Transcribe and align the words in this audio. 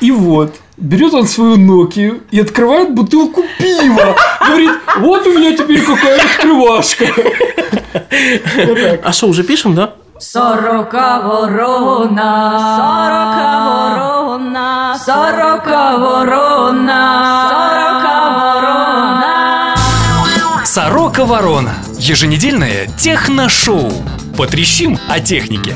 И 0.00 0.10
вот, 0.10 0.56
берет 0.76 1.14
он 1.14 1.26
свою 1.26 1.56
Nokia 1.56 2.20
и 2.30 2.40
открывает 2.40 2.94
бутылку 2.94 3.44
пива. 3.58 4.14
Говорит, 4.46 4.70
вот 4.98 5.26
у 5.26 5.32
меня 5.32 5.56
теперь 5.56 5.82
какая 5.82 6.16
открывашка. 6.16 7.06
А 9.02 9.12
что, 9.12 9.26
уже 9.28 9.42
пишем, 9.42 9.74
да? 9.74 9.94
Сорока 10.18 11.20
ворона, 11.20 12.58
сорока 12.76 13.48
ворона, 13.66 14.98
сорока 15.04 15.96
ворона, 15.98 17.48
сорока 17.50 18.30
ворона. 18.30 18.96
Сорока 20.64 21.24
Ворона. 21.24 21.74
Еженедельное 21.98 22.86
техношоу. 22.98 23.90
Потрещим 24.36 24.98
о 25.08 25.20
технике. 25.20 25.74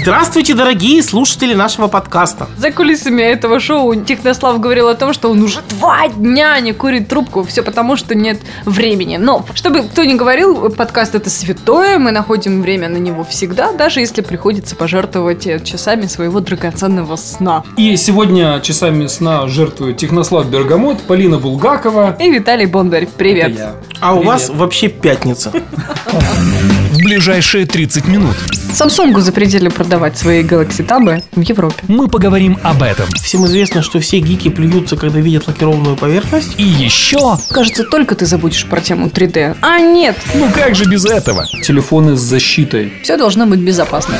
Здравствуйте, 0.00 0.54
дорогие 0.54 1.02
слушатели 1.02 1.52
нашего 1.52 1.86
подкаста. 1.86 2.48
За 2.56 2.70
кулисами 2.70 3.20
этого 3.20 3.60
шоу 3.60 3.94
Технослав 3.94 4.58
говорил 4.58 4.88
о 4.88 4.94
том, 4.94 5.12
что 5.12 5.30
он 5.30 5.42
уже 5.42 5.60
два 5.68 6.08
дня 6.08 6.58
не 6.60 6.72
курит 6.72 7.08
трубку. 7.08 7.44
Все 7.44 7.62
потому, 7.62 7.96
что 7.96 8.14
нет 8.14 8.40
времени. 8.64 9.18
Но, 9.18 9.44
чтобы 9.54 9.82
кто 9.82 10.04
ни 10.04 10.14
говорил, 10.14 10.70
подкаст 10.70 11.14
это 11.14 11.28
святое. 11.28 11.98
Мы 11.98 12.10
находим 12.10 12.62
время 12.62 12.88
на 12.88 12.96
него 12.96 13.22
всегда, 13.24 13.72
даже 13.72 14.00
если 14.00 14.22
приходится 14.22 14.76
пожертвовать 14.76 15.46
э, 15.46 15.60
часами 15.62 16.06
своего 16.06 16.40
драгоценного 16.40 17.16
сна. 17.16 17.62
И 17.76 17.96
сегодня 17.96 18.60
часами 18.60 19.06
сна 19.08 19.46
жертвуют 19.46 19.98
Технослав 19.98 20.46
Бергамот, 20.48 21.02
Полина 21.02 21.38
Булгакова. 21.38 22.16
И 22.18 22.30
Виталий 22.30 22.66
Бондарь, 22.66 23.06
привет. 23.06 23.52
Это 23.52 23.60
я. 23.60 23.74
А 24.00 24.14
у 24.14 24.20
Привет. 24.20 24.26
вас 24.26 24.48
вообще 24.48 24.88
пятница. 24.88 25.52
В 25.52 26.96
ближайшие 26.98 27.66
30 27.66 28.08
минут 28.08 28.36
Samsung 28.72 29.20
запретили 29.20 29.68
продавать 29.68 30.16
свои 30.16 30.42
Galaxy 30.42 30.86
Tab 30.86 31.22
в 31.32 31.40
Европе. 31.40 31.84
мы 31.88 32.08
поговорим 32.08 32.58
об 32.62 32.82
этом. 32.82 33.06
Всем 33.22 33.44
известно, 33.46 33.82
что 33.82 34.00
все 34.00 34.18
гики 34.18 34.48
плюются, 34.48 34.96
когда 34.96 35.20
видят 35.20 35.46
лакированную 35.46 35.96
поверхность. 35.96 36.54
И 36.58 36.62
еще... 36.62 37.36
Кажется, 37.50 37.84
только 37.84 38.14
ты 38.14 38.24
забудешь 38.24 38.66
про 38.66 38.80
тему 38.80 39.08
3D. 39.08 39.56
А 39.60 39.78
нет, 39.78 40.16
Ну 40.34 40.48
как 40.54 40.74
же 40.74 40.84
без 40.84 41.04
этого? 41.04 41.46
Телефоны 41.62 42.16
с 42.16 42.20
защитой. 42.20 42.92
все 43.02 43.16
должно 43.16 43.46
быть 43.46 43.60
безопасно. 43.60 44.14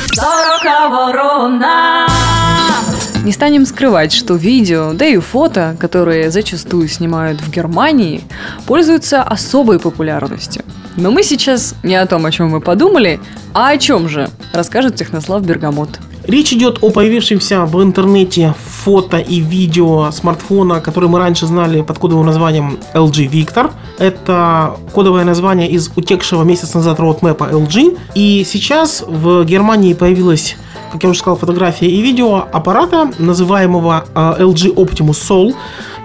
Не 3.23 3.31
станем 3.31 3.65
скрывать, 3.65 4.11
что 4.11 4.35
видео, 4.35 4.93
да 4.93 5.05
и 5.05 5.17
фото, 5.17 5.75
которые 5.79 6.29
зачастую 6.29 6.89
снимают 6.89 7.41
в 7.41 7.49
Германии, 7.49 8.21
пользуются 8.67 9.23
особой 9.23 9.79
популярностью. 9.79 10.63
Но 10.95 11.11
мы 11.11 11.23
сейчас 11.23 11.75
не 11.83 11.95
о 11.95 12.05
том, 12.05 12.25
о 12.25 12.31
чем 12.31 12.51
вы 12.51 12.61
подумали, 12.61 13.19
а 13.53 13.69
о 13.69 13.77
чем 13.77 14.07
же, 14.07 14.29
расскажет 14.53 14.95
Технослав 14.95 15.43
Бергамот. 15.43 15.99
Речь 16.25 16.53
идет 16.53 16.77
о 16.81 16.89
появившемся 16.89 17.65
в 17.65 17.83
интернете 17.83 18.53
фото 18.83 19.17
и 19.17 19.41
видео 19.41 20.09
смартфона, 20.11 20.79
который 20.79 21.09
мы 21.09 21.19
раньше 21.19 21.47
знали 21.47 21.81
под 21.81 21.97
кодовым 21.97 22.25
названием 22.25 22.79
LG 22.93 23.29
Victor. 23.29 23.71
Это 23.97 24.77
кодовое 24.93 25.25
название 25.25 25.69
из 25.69 25.89
утекшего 25.97 26.43
месяц 26.43 26.73
назад 26.75 26.99
роудмэпа 26.99 27.49
LG. 27.51 27.97
И 28.15 28.45
сейчас 28.47 29.03
в 29.05 29.43
Германии 29.43 29.93
появилась, 29.93 30.55
как 30.93 31.03
я 31.03 31.09
уже 31.09 31.19
сказал, 31.19 31.37
фотография 31.37 31.87
и 31.87 32.01
видео 32.01 32.47
аппарата, 32.53 33.11
называемого 33.19 34.05
э, 34.15 34.35
LG 34.39 34.75
Optimus 34.75 35.19
Soul. 35.29 35.55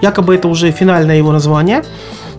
Якобы 0.03 0.34
это 0.34 0.48
уже 0.48 0.72
финальное 0.72 1.16
его 1.16 1.31
название. 1.31 1.84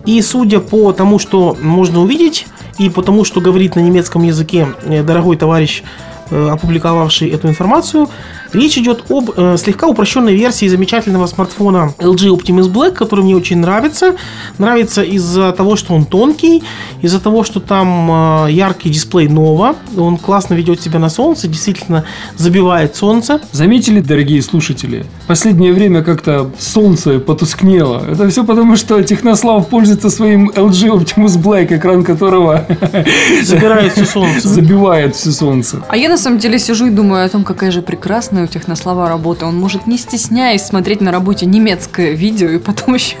И 0.06 0.20
судя 0.22 0.60
по 0.60 0.92
тому, 0.92 1.18
что 1.18 1.56
можно 1.60 2.00
увидеть, 2.00 2.46
и 2.78 2.88
по 2.88 3.02
тому, 3.02 3.24
что 3.24 3.40
говорит 3.40 3.76
на 3.76 3.80
немецком 3.80 4.22
языке 4.22 4.68
э, 4.84 5.02
дорогой 5.02 5.36
товарищ 5.36 5.82
опубликовавший 6.30 7.28
эту 7.30 7.48
информацию. 7.48 8.08
Речь 8.52 8.78
идет 8.78 9.04
об 9.10 9.30
э, 9.36 9.56
слегка 9.56 9.86
упрощенной 9.86 10.34
версии 10.34 10.66
замечательного 10.66 11.26
смартфона 11.26 11.94
LG 11.98 12.36
Optimus 12.36 12.72
Black, 12.72 12.92
который 12.92 13.24
мне 13.24 13.36
очень 13.36 13.58
нравится. 13.58 14.16
Нравится 14.58 15.02
из-за 15.02 15.52
того, 15.52 15.76
что 15.76 15.94
он 15.94 16.04
тонкий, 16.04 16.62
из-за 17.00 17.20
того, 17.20 17.44
что 17.44 17.60
там 17.60 18.46
э, 18.46 18.52
яркий 18.52 18.90
дисплей 18.90 19.28
Nova. 19.28 19.76
Он 19.96 20.16
классно 20.16 20.54
ведет 20.54 20.80
себя 20.80 20.98
на 20.98 21.08
солнце, 21.10 21.46
действительно 21.46 22.04
забивает 22.36 22.96
солнце. 22.96 23.40
Заметили, 23.52 24.00
дорогие 24.00 24.42
слушатели, 24.42 25.06
последнее 25.28 25.72
время 25.72 26.02
как-то 26.02 26.50
солнце 26.58 27.20
потускнело. 27.20 28.04
Это 28.10 28.28
все 28.28 28.44
потому, 28.44 28.76
что 28.76 29.00
Технослав 29.02 29.68
пользуется 29.68 30.10
своим 30.10 30.50
LG 30.50 30.98
Optimus 30.98 31.40
Black, 31.40 31.76
экран 31.76 32.02
которого 32.02 32.66
Забирает 33.42 33.92
все 33.92 34.04
солнце. 34.04 34.48
забивает 34.48 35.14
все 35.14 35.30
солнце. 35.30 35.82
А 35.88 35.96
я 35.96 36.08
на 36.08 36.18
самом 36.20 36.38
деле 36.38 36.58
сижу 36.58 36.86
и 36.86 36.90
думаю 36.90 37.24
о 37.26 37.28
том, 37.28 37.44
какая 37.44 37.70
же 37.70 37.82
прекрасная 37.82 38.44
у 38.44 38.46
Технослава 38.46 39.08
работа. 39.08 39.46
Он 39.46 39.58
может, 39.58 39.86
не 39.86 39.98
стесняясь, 39.98 40.64
смотреть 40.66 41.00
на 41.00 41.10
работе 41.10 41.46
немецкое 41.46 42.12
видео 42.12 42.48
и 42.50 42.58
потом 42.58 42.94
еще 42.94 43.16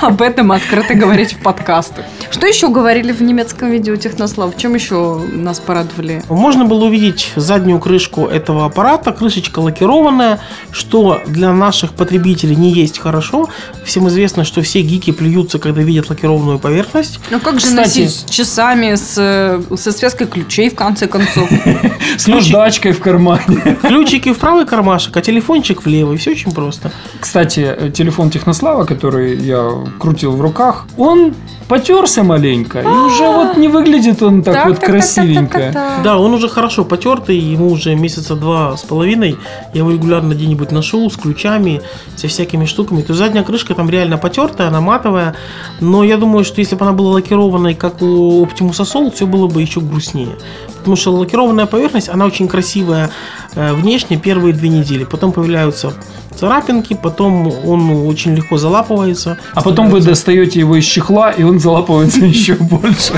об 0.00 0.22
этом 0.22 0.52
открыто 0.52 0.94
говорить 0.94 1.32
в 1.32 1.42
подкастах. 1.42 2.04
Что 2.30 2.46
еще 2.46 2.68
говорили 2.68 3.12
в 3.12 3.22
немецком 3.22 3.70
видео 3.70 3.96
Технослав? 3.96 4.56
Чем 4.56 4.74
еще 4.74 5.18
нас 5.32 5.58
порадовали? 5.60 6.22
Можно 6.28 6.64
было 6.64 6.84
увидеть 6.84 7.32
заднюю 7.36 7.80
крышку 7.80 8.26
этого 8.26 8.66
аппарата, 8.66 9.12
крышечка 9.12 9.58
лакированная, 9.58 10.40
что 10.70 11.20
для 11.26 11.52
наших 11.52 11.92
потребителей 11.92 12.56
не 12.56 12.70
есть 12.72 12.98
хорошо. 12.98 13.48
Всем 13.84 14.08
известно, 14.08 14.44
что 14.44 14.62
все 14.62 14.82
гики 14.82 15.10
плюются, 15.12 15.58
когда 15.58 15.82
видят 15.82 16.10
лакированную 16.10 16.58
поверхность. 16.58 17.18
Ну 17.30 17.40
как 17.40 17.60
же 17.60 17.66
Кстати- 17.66 18.00
носить 18.00 18.30
часами, 18.30 18.94
с, 18.94 19.14
э, 19.16 19.76
со 19.76 19.92
связкой 19.92 20.26
ключей 20.26 20.70
в 20.70 20.74
конце 20.74 21.06
концов? 21.06 21.48
С 22.18 22.26
наждачкой 22.42 22.92
в 22.92 23.00
кармане. 23.00 23.78
Ключики 23.82 24.32
в 24.32 24.38
правый 24.38 24.66
кармашек, 24.66 25.16
а 25.16 25.20
телефончик 25.20 25.82
в 25.82 25.86
левый. 25.86 26.16
Все 26.16 26.32
очень 26.32 26.52
просто. 26.52 26.92
Кстати, 27.20 27.60
э, 27.60 27.90
телефон 27.90 28.30
Технослава, 28.30 28.84
который 28.84 29.36
я 29.36 29.70
крутил 29.98 30.32
в 30.32 30.40
руках, 30.40 30.86
он 30.96 31.34
потерся 31.68 32.22
маленько. 32.22 32.80
И 32.80 32.86
уже 32.86 33.24
вот 33.24 33.56
не 33.56 33.68
выглядит 33.68 34.22
он 34.22 34.42
так 34.42 34.66
вот 34.66 34.78
красивенько. 34.78 36.00
Да, 36.04 36.18
он 36.18 36.34
уже 36.34 36.48
хорошо 36.48 36.84
потертый, 36.84 37.38
ему 37.38 37.70
уже 37.70 37.94
месяца 37.94 38.34
два 38.34 38.76
с 38.76 38.82
половиной. 38.82 39.36
Я 39.72 39.80
его 39.80 39.90
регулярно 39.90 40.34
где-нибудь 40.34 40.72
ношу 40.72 41.08
с 41.10 41.16
ключами, 41.16 41.82
со 42.16 42.28
всякими 42.28 42.64
штуками. 42.64 43.02
То 43.02 43.12
есть 43.12 43.18
задняя 43.18 43.44
крышка 43.44 43.74
там 43.74 43.90
реально 43.90 44.18
потертая, 44.18 44.68
она 44.68 44.80
матовая. 44.80 45.34
Но 45.80 46.04
я 46.04 46.16
думаю, 46.16 46.44
что 46.44 46.60
если 46.60 46.76
бы 46.76 46.84
она 46.84 46.92
была 46.92 47.12
лакированной, 47.12 47.74
как 47.74 48.02
у 48.02 48.44
Optimus 48.44 48.80
Assault, 48.80 49.14
все 49.14 49.26
было 49.26 49.46
бы 49.46 49.62
еще 49.62 49.80
грустнее. 49.80 50.36
Потому 50.78 50.96
что 50.96 51.12
лакированная 51.12 51.66
поверхность, 51.66 52.08
она 52.08 52.26
очень 52.26 52.48
красивая 52.48 53.10
внешне 53.54 54.16
первые 54.16 54.54
две 54.54 54.68
недели. 54.68 55.04
Потом 55.04 55.32
появляются 55.32 55.92
царапинки, 56.38 56.94
потом 56.94 57.46
он 57.66 57.90
очень 58.06 58.34
легко 58.34 58.56
залапывается. 58.56 59.38
А 59.54 59.62
потом 59.62 59.90
вы 59.90 60.00
достаете 60.00 60.60
его 60.60 60.76
из 60.76 60.84
чехла, 60.84 61.30
и 61.30 61.42
он 61.42 61.58
залапывается 61.58 62.20
еще 62.24 62.54
больше. 62.54 63.14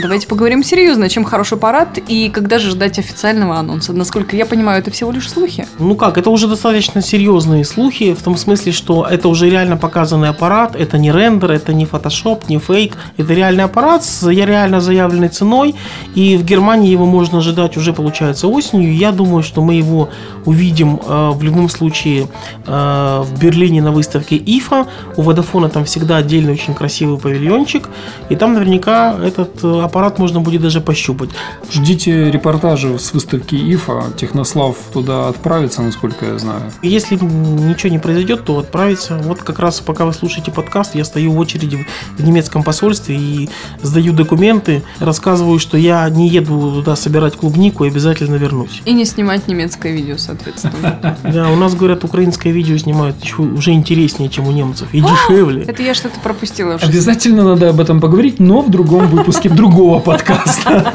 Давайте 0.00 0.26
поговорим 0.26 0.62
серьезно, 0.62 1.08
чем 1.10 1.24
хороший 1.24 1.54
аппарат 1.54 1.98
и 2.08 2.30
когда 2.30 2.58
же 2.58 2.70
ждать 2.70 2.98
официального 2.98 3.56
анонса. 3.56 3.92
Насколько 3.92 4.36
я 4.36 4.46
понимаю, 4.46 4.80
это 4.80 4.90
всего 4.90 5.10
лишь 5.10 5.30
слухи. 5.30 5.66
Ну 5.78 5.96
как, 5.96 6.16
это 6.16 6.30
уже 6.30 6.48
достаточно 6.48 7.02
серьезные 7.02 7.64
слухи, 7.64 8.14
в 8.14 8.22
том 8.22 8.36
смысле, 8.36 8.72
что 8.72 9.06
это 9.06 9.28
уже 9.28 9.50
реально 9.50 9.76
показанный 9.76 10.30
аппарат, 10.30 10.76
это 10.76 10.96
не 10.96 11.12
рендер, 11.12 11.52
это 11.52 11.74
не 11.74 11.84
фотошоп, 11.84 12.48
не 12.48 12.58
фейк, 12.58 12.96
это 13.18 13.34
реальный 13.34 13.64
аппарат 13.64 14.02
с 14.04 14.26
реально 14.26 14.80
заявленной 14.80 15.28
ценой, 15.28 15.74
и 16.14 16.38
в 16.38 16.44
Германии 16.44 16.90
его 16.90 17.04
можно 17.04 17.38
ожидать 17.38 17.76
уже, 17.76 17.92
получается, 17.92 18.48
осенью. 18.48 18.94
Я 18.94 19.12
думаю, 19.12 19.42
что 19.42 19.60
мы 19.60 19.74
его 19.74 20.08
увидим 20.46 21.00
э, 21.04 21.30
в 21.30 21.42
любом 21.42 21.68
случае 21.68 22.28
э, 22.66 23.22
в 23.24 23.38
Берлине 23.38 23.82
на 23.82 23.92
выставке 23.92 24.38
IFA. 24.38 24.86
У 25.16 25.22
Водофона 25.22 25.68
там 25.68 25.84
всегда 25.84 26.16
отдельный 26.16 26.54
очень 26.54 26.74
красивый 26.74 27.18
павильончик, 27.18 27.88
и 28.30 28.36
там 28.36 28.54
наверняка 28.54 29.14
этот 29.22 29.62
э, 29.62 29.81
аппарат 29.84 30.18
можно 30.18 30.40
будет 30.40 30.62
даже 30.62 30.80
пощупать. 30.80 31.30
Ждите 31.70 32.30
репортажи 32.30 32.98
с 32.98 33.12
выставки 33.12 33.54
ИФА. 33.54 34.12
Технослав 34.16 34.76
туда 34.92 35.28
отправится, 35.28 35.82
насколько 35.82 36.26
я 36.26 36.38
знаю. 36.38 36.62
Если 36.82 37.16
ничего 37.16 37.90
не 37.90 37.98
произойдет, 37.98 38.44
то 38.44 38.58
отправиться. 38.58 39.18
Вот 39.24 39.42
как 39.42 39.58
раз 39.58 39.80
пока 39.80 40.04
вы 40.04 40.12
слушаете 40.12 40.50
подкаст, 40.50 40.94
я 40.94 41.04
стою 41.04 41.32
в 41.32 41.38
очереди 41.38 41.76
в, 41.76 42.20
в 42.20 42.24
немецком 42.24 42.62
посольстве 42.62 43.16
и 43.16 43.48
сдаю 43.82 44.12
документы, 44.12 44.82
рассказываю, 44.98 45.58
что 45.58 45.76
я 45.76 46.08
не 46.08 46.28
еду 46.28 46.72
туда 46.72 46.96
собирать 46.96 47.36
клубнику 47.36 47.84
и 47.84 47.88
обязательно 47.88 48.36
вернусь. 48.36 48.82
И 48.84 48.92
не 48.92 49.04
снимать 49.04 49.48
немецкое 49.48 49.92
видео, 49.92 50.16
соответственно. 50.18 51.16
Да, 51.32 51.50
у 51.50 51.56
нас, 51.56 51.74
говорят, 51.74 52.04
украинское 52.04 52.52
видео 52.52 52.76
снимают 52.76 53.16
уже 53.38 53.72
интереснее, 53.72 54.28
чем 54.28 54.48
у 54.48 54.52
немцев. 54.52 54.88
И 54.92 55.00
дешевле. 55.00 55.62
Это 55.62 55.82
я 55.82 55.94
что-то 55.94 56.20
пропустила. 56.20 56.74
Обязательно 56.74 57.44
надо 57.44 57.70
об 57.70 57.80
этом 57.80 58.00
поговорить, 58.00 58.38
но 58.40 58.60
в 58.60 58.70
другом 58.70 59.06
выпуске 59.08 59.48
другого 59.72 60.00
подкаста. 60.00 60.92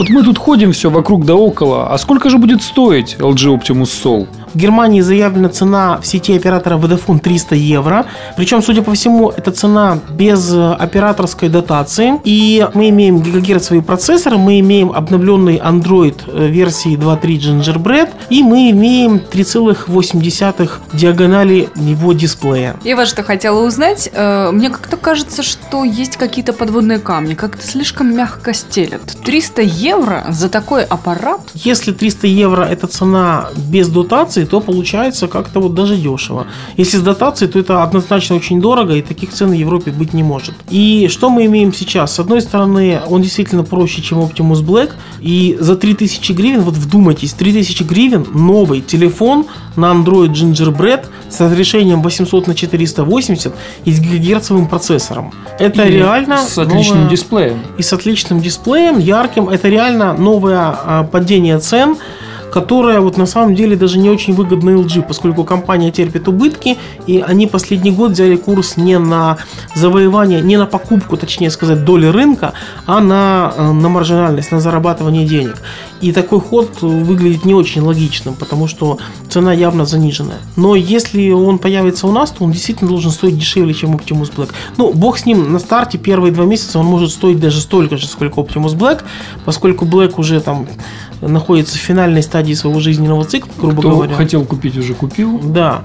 Вот 0.00 0.08
мы 0.08 0.24
тут 0.24 0.36
ходим 0.36 0.72
все 0.72 0.90
вокруг 0.90 1.24
да 1.24 1.36
около. 1.36 1.92
А 1.92 1.98
сколько 1.98 2.28
же 2.28 2.38
будет 2.38 2.60
стоить 2.60 3.16
LG 3.20 3.56
Optimus 3.56 3.84
Soul? 3.84 4.26
В 4.54 4.58
Германии 4.58 5.00
заявлена 5.00 5.48
цена 5.48 5.98
в 6.00 6.06
сети 6.06 6.36
оператора 6.36 6.76
Vodafone 6.76 7.18
300 7.20 7.54
евро. 7.54 8.06
Причем, 8.36 8.62
судя 8.62 8.82
по 8.82 8.94
всему, 8.94 9.30
эта 9.30 9.52
цена 9.52 9.98
без 10.10 10.52
э, 10.52 10.72
операторской 10.72 11.48
дотации. 11.48 12.20
И 12.24 12.66
мы 12.74 12.88
имеем 12.88 13.20
гигагерцовый 13.20 13.82
процессор, 13.82 14.36
мы 14.36 14.60
имеем 14.60 14.92
обновленный 14.92 15.56
Android 15.58 16.16
э, 16.26 16.48
версии 16.48 16.96
2.3 16.96 17.20
Gingerbread, 17.38 18.10
и 18.30 18.42
мы 18.42 18.70
имеем 18.70 19.16
3,8 19.16 20.70
диагонали 20.92 21.68
его 21.76 22.12
дисплея. 22.12 22.76
Я 22.84 22.96
вот 22.96 23.08
что 23.08 23.22
хотела 23.22 23.64
узнать. 23.66 24.08
Э, 24.12 24.50
Мне 24.50 24.70
как-то 24.70 24.96
кажется, 24.96 25.42
что 25.42 25.84
есть 25.84 26.16
какие-то 26.16 26.52
подводные 26.52 26.98
камни. 26.98 27.34
Как-то 27.34 27.66
слишком 27.66 28.14
мягко 28.14 28.54
стелят. 28.54 29.16
300 29.24 29.62
евро 29.62 30.24
за 30.30 30.48
такой 30.48 30.84
аппарат? 30.84 31.40
Если 31.54 31.92
300 31.92 32.26
евро 32.26 32.64
это 32.64 32.86
цена 32.86 33.48
без 33.56 33.88
дотации, 33.88 34.37
то 34.46 34.60
получается 34.60 35.28
как-то 35.28 35.60
вот 35.60 35.74
даже 35.74 35.96
дешево. 35.96 36.46
Если 36.76 36.96
с 36.98 37.02
дотацией, 37.02 37.50
то 37.50 37.58
это 37.58 37.82
однозначно 37.82 38.36
очень 38.36 38.60
дорого, 38.60 38.94
и 38.94 39.02
таких 39.02 39.30
цен 39.32 39.50
в 39.50 39.52
Европе 39.52 39.90
быть 39.90 40.14
не 40.14 40.22
может. 40.22 40.54
И 40.70 41.08
что 41.10 41.30
мы 41.30 41.46
имеем 41.46 41.72
сейчас? 41.72 42.14
С 42.14 42.18
одной 42.20 42.40
стороны, 42.40 43.00
он 43.08 43.22
действительно 43.22 43.64
проще, 43.64 44.02
чем 44.02 44.18
Optimus 44.20 44.62
Black, 44.64 44.90
и 45.20 45.56
за 45.60 45.76
3000 45.76 46.32
гривен, 46.32 46.60
вот 46.62 46.74
вдумайтесь, 46.74 47.32
3000 47.32 47.82
гривен 47.84 48.26
новый 48.34 48.80
телефон 48.80 49.46
на 49.76 49.92
Android 49.92 50.32
Gingerbread 50.32 51.06
с 51.30 51.40
разрешением 51.40 52.02
800 52.02 52.46
на 52.46 52.54
480 52.54 53.54
и 53.84 53.92
с 53.92 54.00
гигагерцовым 54.00 54.66
процессором. 54.66 55.32
Это 55.58 55.82
И 55.84 55.92
реально 55.92 56.38
С 56.38 56.58
отличным 56.58 56.98
новая- 56.98 57.10
дисплеем. 57.10 57.58
и 57.76 57.82
с 57.82 57.92
отличным 57.92 58.40
дисплеем, 58.40 58.98
ярким. 58.98 59.48
Это 59.48 59.68
реально 59.68 60.14
новое 60.14 60.58
а, 60.84 61.04
падение 61.04 61.58
цен, 61.58 61.96
которое 62.52 63.00
вот 63.00 63.16
на 63.16 63.26
самом 63.26 63.54
деле 63.54 63.76
даже 63.76 63.98
не 63.98 64.10
очень 64.10 64.34
выгодно 64.34 64.70
LG, 64.70 65.02
поскольку 65.06 65.44
компания 65.44 65.90
терпит 65.90 66.28
убытки, 66.28 66.76
и 67.06 67.22
они 67.26 67.46
последний 67.46 67.90
год 67.90 68.12
взяли 68.12 68.36
курс 68.36 68.76
не 68.76 68.98
на 68.98 69.38
завоевание, 69.74 70.40
не 70.40 70.56
на 70.56 70.66
покупку, 70.66 71.16
точнее 71.16 71.50
сказать, 71.50 71.84
доли 71.84 72.06
рынка, 72.06 72.52
а 72.86 73.00
на, 73.00 73.52
э, 73.56 73.72
на 73.72 73.88
маржинальность, 73.88 74.52
на 74.52 74.60
зарабатывание 74.60 75.26
денег. 75.26 75.56
И 76.00 76.12
такой 76.12 76.40
ход 76.40 76.80
выглядит 76.80 77.44
не 77.44 77.54
очень 77.54 77.82
логичным, 77.82 78.34
потому 78.34 78.68
что 78.68 78.98
цена 79.28 79.52
явно 79.52 79.84
заниженная. 79.84 80.38
Но 80.56 80.76
если 80.76 81.30
он 81.30 81.58
появится 81.58 82.06
у 82.06 82.12
нас, 82.12 82.30
то 82.30 82.44
он 82.44 82.52
действительно 82.52 82.90
должен 82.90 83.10
стоить 83.10 83.38
дешевле, 83.38 83.74
чем 83.74 83.94
Optimus 83.94 84.32
Black. 84.34 84.50
Ну, 84.76 84.92
бог 84.92 85.18
с 85.18 85.26
ним, 85.26 85.52
на 85.52 85.58
старте 85.58 85.98
первые 85.98 86.32
два 86.32 86.44
месяца 86.44 86.78
он 86.78 86.86
может 86.86 87.10
стоить 87.10 87.40
даже 87.40 87.60
столько 87.60 87.96
же, 87.96 88.06
сколько 88.06 88.40
Optimus 88.40 88.76
Black, 88.76 89.02
поскольку 89.44 89.84
Black 89.84 90.14
уже 90.18 90.40
там 90.40 90.66
находится 91.20 91.76
в 91.76 91.80
финальной 91.80 92.22
стадии 92.22 92.54
своего 92.54 92.80
жизненного 92.80 93.24
цикла, 93.24 93.50
грубо 93.58 93.80
Кто 93.80 93.90
говоря. 93.90 94.14
хотел 94.14 94.44
купить, 94.44 94.76
уже 94.76 94.94
купил. 94.94 95.38
Да. 95.38 95.82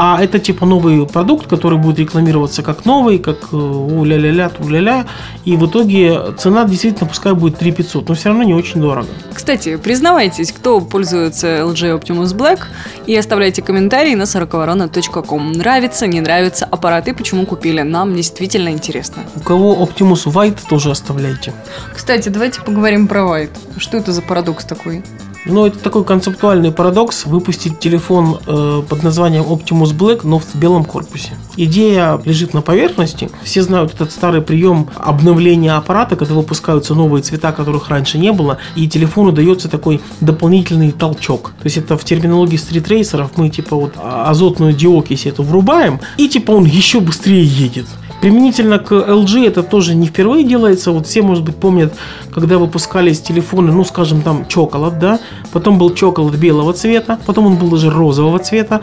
А 0.00 0.22
это 0.22 0.38
типа 0.38 0.64
новый 0.64 1.04
продукт, 1.08 1.48
который 1.48 1.76
будет 1.76 1.98
рекламироваться 1.98 2.62
как 2.62 2.84
новый, 2.84 3.18
как 3.18 3.48
э, 3.50 3.56
у-ля-ля-ля, 3.56 4.48
ту-ля-ля. 4.48 5.06
И 5.44 5.56
в 5.56 5.66
итоге 5.66 6.20
цена 6.38 6.64
действительно 6.66 7.08
пускай 7.08 7.32
будет 7.32 7.58
3 7.58 7.72
500, 7.72 8.08
но 8.08 8.14
все 8.14 8.28
равно 8.28 8.44
не 8.44 8.54
очень 8.54 8.80
дорого. 8.80 9.08
Кстати, 9.34 9.76
признавайтесь, 9.76 10.52
кто 10.52 10.80
пользуется 10.80 11.48
LG 11.48 11.98
Optimus 11.98 12.32
Black 12.36 12.60
и 13.08 13.16
оставляйте 13.16 13.60
комментарии 13.60 14.14
на 14.14 14.22
40ворона.ком. 14.22 15.50
Нравится, 15.50 16.06
не 16.06 16.20
нравится 16.20 16.64
аппарат 16.64 17.08
и 17.08 17.12
почему 17.12 17.44
купили. 17.44 17.80
Нам 17.82 18.14
действительно 18.14 18.68
интересно. 18.68 19.24
У 19.34 19.40
кого 19.40 19.84
Optimus 19.84 20.26
White 20.26 20.60
тоже 20.68 20.92
оставляйте. 20.92 21.52
Кстати, 21.92 22.28
давайте 22.28 22.60
поговорим 22.60 23.08
про 23.08 23.22
White. 23.22 23.78
Что 23.78 23.96
это 23.96 24.12
за 24.12 24.22
парадокс 24.22 24.64
такой? 24.64 25.02
Ну, 25.48 25.66
это 25.66 25.78
такой 25.78 26.04
концептуальный 26.04 26.70
парадокс 26.72 27.24
выпустить 27.24 27.80
телефон 27.80 28.38
э, 28.46 28.82
под 28.88 29.02
названием 29.02 29.44
Optimus 29.44 29.96
Black, 29.96 30.20
но 30.24 30.38
в 30.38 30.54
белом 30.54 30.84
корпусе. 30.84 31.32
Идея 31.56 32.20
лежит 32.24 32.52
на 32.54 32.60
поверхности. 32.60 33.30
Все 33.42 33.62
знают 33.62 33.94
этот 33.94 34.12
старый 34.12 34.42
прием 34.42 34.88
обновления 34.96 35.72
аппарата, 35.72 36.16
когда 36.16 36.34
выпускаются 36.34 36.94
новые 36.94 37.22
цвета, 37.22 37.52
которых 37.52 37.88
раньше 37.88 38.18
не 38.18 38.32
было, 38.32 38.58
и 38.76 38.86
телефону 38.88 39.32
дается 39.32 39.68
такой 39.68 40.02
дополнительный 40.20 40.92
толчок. 40.92 41.52
То 41.58 41.64
есть 41.64 41.78
это 41.78 41.96
в 41.96 42.04
терминологии 42.04 42.56
стритрейсеров 42.56 43.32
мы 43.36 43.48
типа 43.48 43.74
вот 43.74 43.94
а- 43.96 44.30
азотную 44.30 44.74
диокись 44.74 45.26
эту 45.26 45.42
врубаем, 45.42 46.00
и 46.18 46.28
типа 46.28 46.52
он 46.52 46.66
еще 46.66 47.00
быстрее 47.00 47.44
едет. 47.44 47.86
Применительно 48.20 48.78
к 48.80 48.92
LG 48.92 49.46
это 49.46 49.62
тоже 49.62 49.94
не 49.94 50.06
впервые 50.06 50.44
делается. 50.44 50.90
Вот 50.90 51.06
все, 51.06 51.22
может 51.22 51.44
быть, 51.44 51.56
помнят, 51.56 51.94
когда 52.32 52.58
выпускались 52.58 53.20
телефоны, 53.20 53.72
ну, 53.72 53.84
скажем, 53.84 54.22
там, 54.22 54.46
чоколад, 54.48 54.98
да, 54.98 55.20
потом 55.52 55.78
был 55.78 55.94
чоколад 55.94 56.34
белого 56.34 56.72
цвета, 56.72 57.18
потом 57.26 57.46
он 57.46 57.56
был 57.56 57.70
даже 57.70 57.90
розового 57.90 58.38
цвета. 58.40 58.80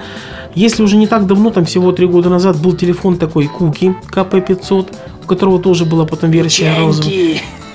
Если 0.54 0.84
уже 0.84 0.96
не 0.96 1.06
так 1.06 1.28
давно, 1.28 1.50
там 1.50 1.66
всего 1.66 1.92
три 1.92 2.08
года 2.08 2.30
назад, 2.30 2.58
был 2.62 2.74
телефон 2.74 3.18
такой 3.18 3.48
Куки 3.48 3.94
КП500, 4.10 4.88
у 5.24 5.28
которого 5.28 5.60
тоже 5.60 5.84
была 5.84 6.06
потом 6.06 6.32
версия 6.32 6.74
розовая. 6.78 7.12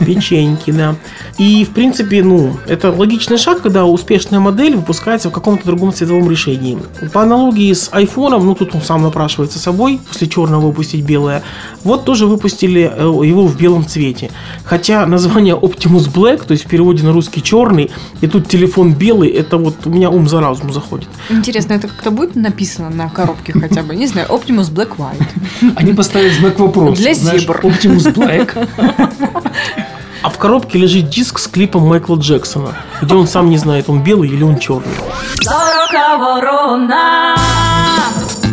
Печеньки, 0.05 0.71
да. 0.71 0.97
И, 1.39 1.65
в 1.65 1.71
принципе, 1.71 2.23
ну, 2.23 2.57
это 2.67 2.91
логичный 2.91 3.39
шаг, 3.39 3.63
когда 3.63 3.85
успешная 3.85 4.41
модель 4.41 4.77
выпускается 4.77 5.29
в 5.29 5.33
каком-то 5.33 5.67
другом 5.67 5.93
цветовом 5.93 6.31
решении. 6.31 6.79
По 7.13 7.23
аналогии 7.23 7.73
с 7.73 7.89
айфоном, 7.93 8.47
ну, 8.47 8.55
тут 8.55 8.75
он 8.75 8.83
сам 8.83 9.03
напрашивается 9.03 9.59
собой, 9.59 10.01
после 10.09 10.29
черного 10.29 10.67
выпустить 10.67 11.05
белое. 11.05 11.43
Вот 11.85 12.05
тоже 12.05 12.27
выпустили 12.27 12.91
э, 12.95 13.03
его 13.03 13.47
в 13.47 13.57
белом 13.57 13.87
цвете. 13.87 14.31
Хотя 14.65 15.07
название 15.07 15.55
Optimus 15.55 16.13
Black, 16.13 16.47
то 16.47 16.53
есть 16.53 16.65
в 16.65 16.69
переводе 16.69 17.05
на 17.05 17.13
русский 17.13 17.43
черный, 17.43 17.91
и 18.21 18.27
тут 18.27 18.49
телефон 18.49 18.95
белый, 18.95 19.29
это 19.31 19.57
вот 19.57 19.87
у 19.87 19.91
меня 19.91 20.11
ум 20.11 20.29
за 20.29 20.41
разум 20.41 20.73
заходит. 20.73 21.09
Интересно, 21.29 21.75
это 21.75 21.89
как-то 21.89 22.11
будет 22.11 22.37
написано 22.37 22.91
на 22.91 23.09
коробке 23.09 23.53
хотя 23.53 23.83
бы? 23.83 23.95
Не 23.95 24.07
знаю, 24.07 24.29
Optimus 24.29 24.73
Black 24.73 24.97
White. 24.97 25.73
Они 25.77 25.93
поставили 25.93 26.33
знак 26.33 26.59
вопроса. 26.59 27.01
Для 27.01 27.15
зебр. 27.15 27.61
Optimus 27.63 28.15
Black. 28.15 28.69
А 30.23 30.29
в 30.29 30.39
коробке 30.39 30.79
лежит 30.79 31.09
диск 31.09 31.39
с 31.39 31.47
клипом 31.47 31.87
Майкла 31.87 32.17
Джексона, 32.17 32.77
где 33.01 33.15
он 33.15 33.27
сам 33.27 33.49
не 33.49 33.57
знает, 33.57 33.89
он 33.89 34.03
белый 34.03 34.29
или 34.29 34.43
он 34.43 34.59
черный. 34.59 34.95
Сорока 35.43 36.19
ворона. 36.19 37.37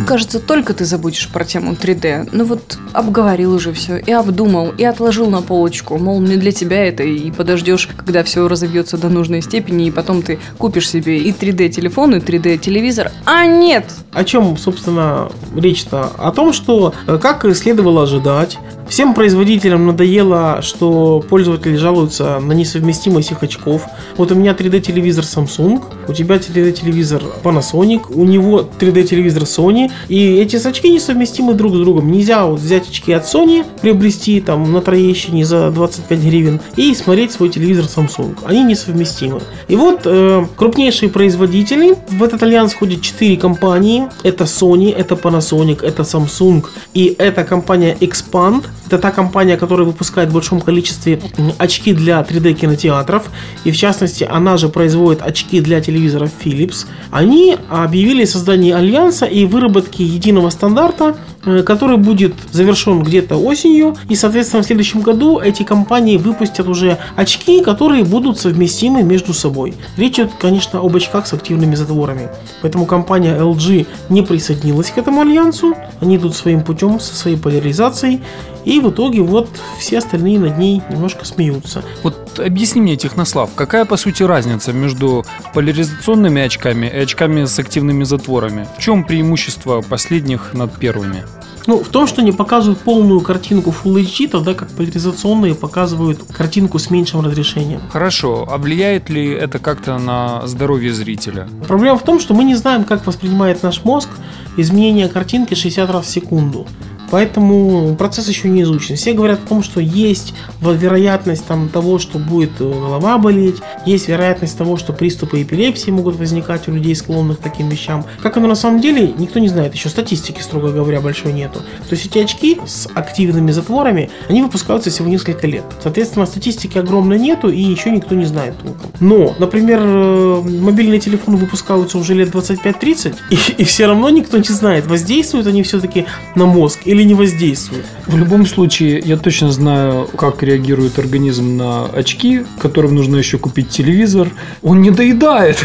Кажется, 0.08 0.40
только 0.40 0.72
ты 0.72 0.86
забудешь 0.86 1.28
про 1.28 1.44
тему 1.44 1.74
3D. 1.74 2.30
Ну 2.32 2.44
вот 2.44 2.78
обговорил 2.94 3.52
уже 3.52 3.74
все, 3.74 3.98
и 3.98 4.10
обдумал, 4.10 4.70
и 4.70 4.82
отложил 4.82 5.28
на 5.28 5.42
полочку. 5.42 5.98
Мол, 5.98 6.22
не 6.22 6.36
для 6.36 6.50
тебя 6.50 6.86
это, 6.86 7.02
и 7.02 7.30
подождешь, 7.30 7.90
когда 7.94 8.24
все 8.24 8.48
разовьется 8.48 8.96
до 8.96 9.10
нужной 9.10 9.42
степени, 9.42 9.86
и 9.86 9.90
потом 9.90 10.22
ты 10.22 10.38
купишь 10.56 10.88
себе 10.88 11.18
и 11.18 11.30
3D-телефон, 11.30 12.14
и 12.14 12.20
3D-телевизор. 12.20 13.12
А 13.26 13.44
нет! 13.44 13.84
О 14.14 14.24
чем, 14.24 14.56
собственно, 14.56 15.30
речь-то? 15.54 16.10
О 16.16 16.32
том, 16.32 16.54
что, 16.54 16.94
э, 17.06 17.18
как 17.18 17.44
и 17.44 17.52
следовало 17.52 18.04
ожидать, 18.04 18.56
всем 18.88 19.14
производителям 19.14 19.86
надоело, 19.86 20.60
что 20.62 21.22
пользователи 21.28 21.76
жалуются 21.76 22.40
на 22.40 22.52
несовместимость 22.52 23.32
их 23.32 23.42
очков. 23.42 23.82
Вот 24.16 24.32
у 24.32 24.34
меня 24.34 24.52
3D-телевизор 24.52 25.24
Samsung, 25.24 25.82
у 26.08 26.12
тебя 26.12 26.36
3D-телевизор 26.36 27.22
Panasonic, 27.42 28.12
у 28.12 28.24
него 28.24 28.66
3D-телевизор 28.78 29.42
Sony, 29.42 29.90
и 30.08 30.36
эти 30.36 30.56
очки 30.56 30.90
несовместимы 30.90 31.54
друг 31.54 31.74
с 31.74 31.78
другом. 31.78 32.10
Нельзя 32.12 32.46
вот 32.46 32.60
взять 32.60 32.88
очки 32.88 33.12
от 33.12 33.24
Sony, 33.24 33.64
приобрести 33.80 34.40
там 34.40 34.72
на 34.72 34.80
Троещине 34.80 35.44
за 35.44 35.70
25 35.70 36.18
гривен 36.18 36.60
и 36.76 36.94
смотреть 36.94 37.32
свой 37.32 37.48
телевизор 37.48 37.84
Samsung. 37.84 38.36
Они 38.44 38.64
несовместимы. 38.64 39.40
И 39.68 39.76
вот 39.76 40.02
э, 40.04 40.46
крупнейшие 40.56 41.08
производители, 41.08 41.96
в 42.08 42.22
этот 42.22 42.42
альянс 42.42 42.72
входят 42.72 43.02
4 43.02 43.36
компании. 43.36 44.08
Это 44.22 44.44
Sony, 44.44 44.94
это 44.94 45.14
Panasonic, 45.14 45.84
это 45.84 46.02
Samsung 46.02 46.64
и 46.94 47.14
это 47.18 47.44
компания 47.44 47.96
Expand. 48.00 48.66
Это 48.88 48.98
та 48.98 49.10
компания, 49.10 49.58
которая 49.58 49.86
выпускает 49.86 50.30
в 50.30 50.32
большом 50.32 50.62
количестве 50.62 51.20
очки 51.58 51.92
для 51.92 52.20
3D 52.22 52.54
кинотеатров. 52.54 53.30
И 53.64 53.70
в 53.70 53.76
частности, 53.76 54.26
она 54.28 54.56
же 54.56 54.70
производит 54.70 55.20
очки 55.20 55.60
для 55.60 55.82
телевизоров 55.82 56.30
Philips. 56.42 56.86
Они 57.10 57.58
объявили 57.68 58.24
создание 58.24 58.74
альянса 58.74 59.26
и 59.26 59.44
выработки 59.44 60.00
единого 60.00 60.48
стандарта, 60.48 61.16
э, 61.44 61.62
который 61.64 61.98
будет 61.98 62.32
завершен 62.50 63.02
где-то 63.02 63.36
осенью. 63.36 63.94
И, 64.08 64.14
соответственно, 64.14 64.62
в 64.62 64.66
следующем 64.66 65.02
году 65.02 65.38
эти 65.38 65.64
компании 65.64 66.16
выпустят 66.16 66.66
уже 66.66 66.96
очки, 67.14 67.62
которые 67.62 68.04
будут 68.04 68.38
совместимы 68.38 69.02
между 69.02 69.34
собой. 69.34 69.74
Речь 69.98 70.14
идет, 70.14 70.30
конечно, 70.40 70.80
об 70.80 70.96
очках 70.96 71.26
с 71.26 71.34
активными 71.34 71.74
затворами. 71.74 72.30
Поэтому 72.62 72.86
компания 72.86 73.36
LG 73.38 73.86
не 74.08 74.22
присоединилась 74.22 74.90
к 74.90 74.96
этому 74.96 75.20
альянсу. 75.20 75.74
Они 76.00 76.16
идут 76.16 76.34
своим 76.34 76.62
путем, 76.62 76.98
со 77.00 77.14
своей 77.14 77.36
поляризацией. 77.36 78.20
И 78.64 78.80
в 78.80 78.90
итоге 78.90 79.22
вот 79.22 79.48
все 79.78 79.98
остальные 79.98 80.38
над 80.38 80.58
ней 80.58 80.82
немножко 80.90 81.24
смеются. 81.24 81.82
Вот 82.02 82.38
объясни 82.38 82.80
мне, 82.80 82.96
Технослав, 82.96 83.50
какая 83.54 83.84
по 83.84 83.96
сути 83.96 84.22
разница 84.22 84.72
между 84.72 85.24
поляризационными 85.54 86.42
очками 86.42 86.86
и 86.86 86.96
очками 86.96 87.44
с 87.44 87.58
активными 87.58 88.04
затворами? 88.04 88.66
В 88.76 88.80
чем 88.80 89.04
преимущество 89.04 89.82
последних 89.82 90.54
над 90.54 90.76
первыми? 90.76 91.24
Ну, 91.68 91.84
в 91.84 91.88
том, 91.88 92.06
что 92.06 92.22
они 92.22 92.32
показывают 92.32 92.78
полную 92.78 93.20
картинку 93.20 93.74
Full 93.84 94.02
HD, 94.02 94.28
тогда 94.28 94.54
как 94.54 94.70
поляризационные 94.70 95.54
показывают 95.54 96.20
картинку 96.32 96.78
с 96.78 96.88
меньшим 96.88 97.20
разрешением. 97.20 97.82
Хорошо, 97.90 98.48
а 98.50 98.56
влияет 98.56 99.10
ли 99.10 99.28
это 99.28 99.58
как-то 99.58 99.98
на 99.98 100.46
здоровье 100.46 100.94
зрителя? 100.94 101.46
Проблема 101.66 101.98
в 101.98 102.04
том, 102.04 102.20
что 102.20 102.32
мы 102.32 102.44
не 102.44 102.54
знаем, 102.54 102.84
как 102.84 103.06
воспринимает 103.06 103.62
наш 103.62 103.84
мозг 103.84 104.08
изменение 104.56 105.08
картинки 105.08 105.52
60 105.52 105.90
раз 105.90 106.06
в 106.06 106.08
секунду. 106.08 106.66
Поэтому 107.10 107.94
процесс 107.96 108.28
еще 108.28 108.48
не 108.48 108.62
изучен. 108.62 108.96
Все 108.96 109.12
говорят 109.12 109.40
о 109.44 109.48
том, 109.48 109.62
что 109.62 109.80
есть 109.80 110.34
вероятность 110.60 111.46
там, 111.46 111.68
того, 111.68 111.98
что 111.98 112.18
будет 112.18 112.60
э, 112.60 112.64
голова 112.64 113.18
болеть, 113.18 113.56
есть 113.86 114.08
вероятность 114.08 114.56
того, 114.56 114.76
что 114.76 114.92
приступы 114.92 115.42
эпилепсии 115.42 115.90
могут 115.90 116.16
возникать 116.16 116.68
у 116.68 116.72
людей, 116.72 116.94
склонных 116.94 117.38
к 117.38 117.42
таким 117.42 117.68
вещам. 117.68 118.04
Как 118.22 118.36
оно 118.36 118.48
на 118.48 118.54
самом 118.54 118.80
деле, 118.80 119.12
никто 119.18 119.38
не 119.38 119.48
знает. 119.48 119.74
Еще 119.74 119.88
статистики, 119.88 120.40
строго 120.40 120.70
говоря, 120.70 121.00
большой 121.00 121.32
нету. 121.32 121.60
То 121.88 121.94
есть 121.94 122.06
эти 122.06 122.18
очки 122.18 122.60
с 122.66 122.88
активными 122.94 123.50
затворами, 123.50 124.10
они 124.28 124.42
выпускаются 124.42 124.90
всего 124.90 125.08
несколько 125.08 125.46
лет. 125.46 125.64
Соответственно, 125.82 126.26
статистики 126.26 126.78
огромной 126.78 127.18
нету 127.18 127.48
и 127.48 127.60
еще 127.60 127.90
никто 127.90 128.14
не 128.14 128.24
знает 128.24 128.54
толком. 128.62 128.90
Но, 129.00 129.34
например, 129.38 129.80
э, 129.82 130.42
мобильные 130.60 131.00
телефоны 131.00 131.36
выпускаются 131.36 131.98
уже 131.98 132.14
лет 132.14 132.34
25-30, 132.34 133.14
и, 133.30 133.38
и 133.58 133.64
все 133.64 133.86
равно 133.86 134.10
никто 134.10 134.36
не 134.38 134.44
знает, 134.44 134.86
воздействуют 134.86 135.46
они 135.46 135.62
все-таки 135.62 136.06
на 136.34 136.46
мозг 136.46 136.80
или 136.84 136.97
не 137.04 137.14
воздействуют. 137.14 137.86
В 138.06 138.16
любом 138.16 138.46
случае, 138.46 139.00
я 139.04 139.16
точно 139.16 139.52
знаю, 139.52 140.08
как 140.16 140.42
реагирует 140.42 140.98
организм 140.98 141.56
на 141.56 141.86
очки, 141.86 142.44
которым 142.58 142.94
нужно 142.94 143.16
еще 143.16 143.38
купить 143.38 143.68
телевизор. 143.70 144.30
Он 144.62 144.80
не 144.80 144.90
доедает. 144.90 145.64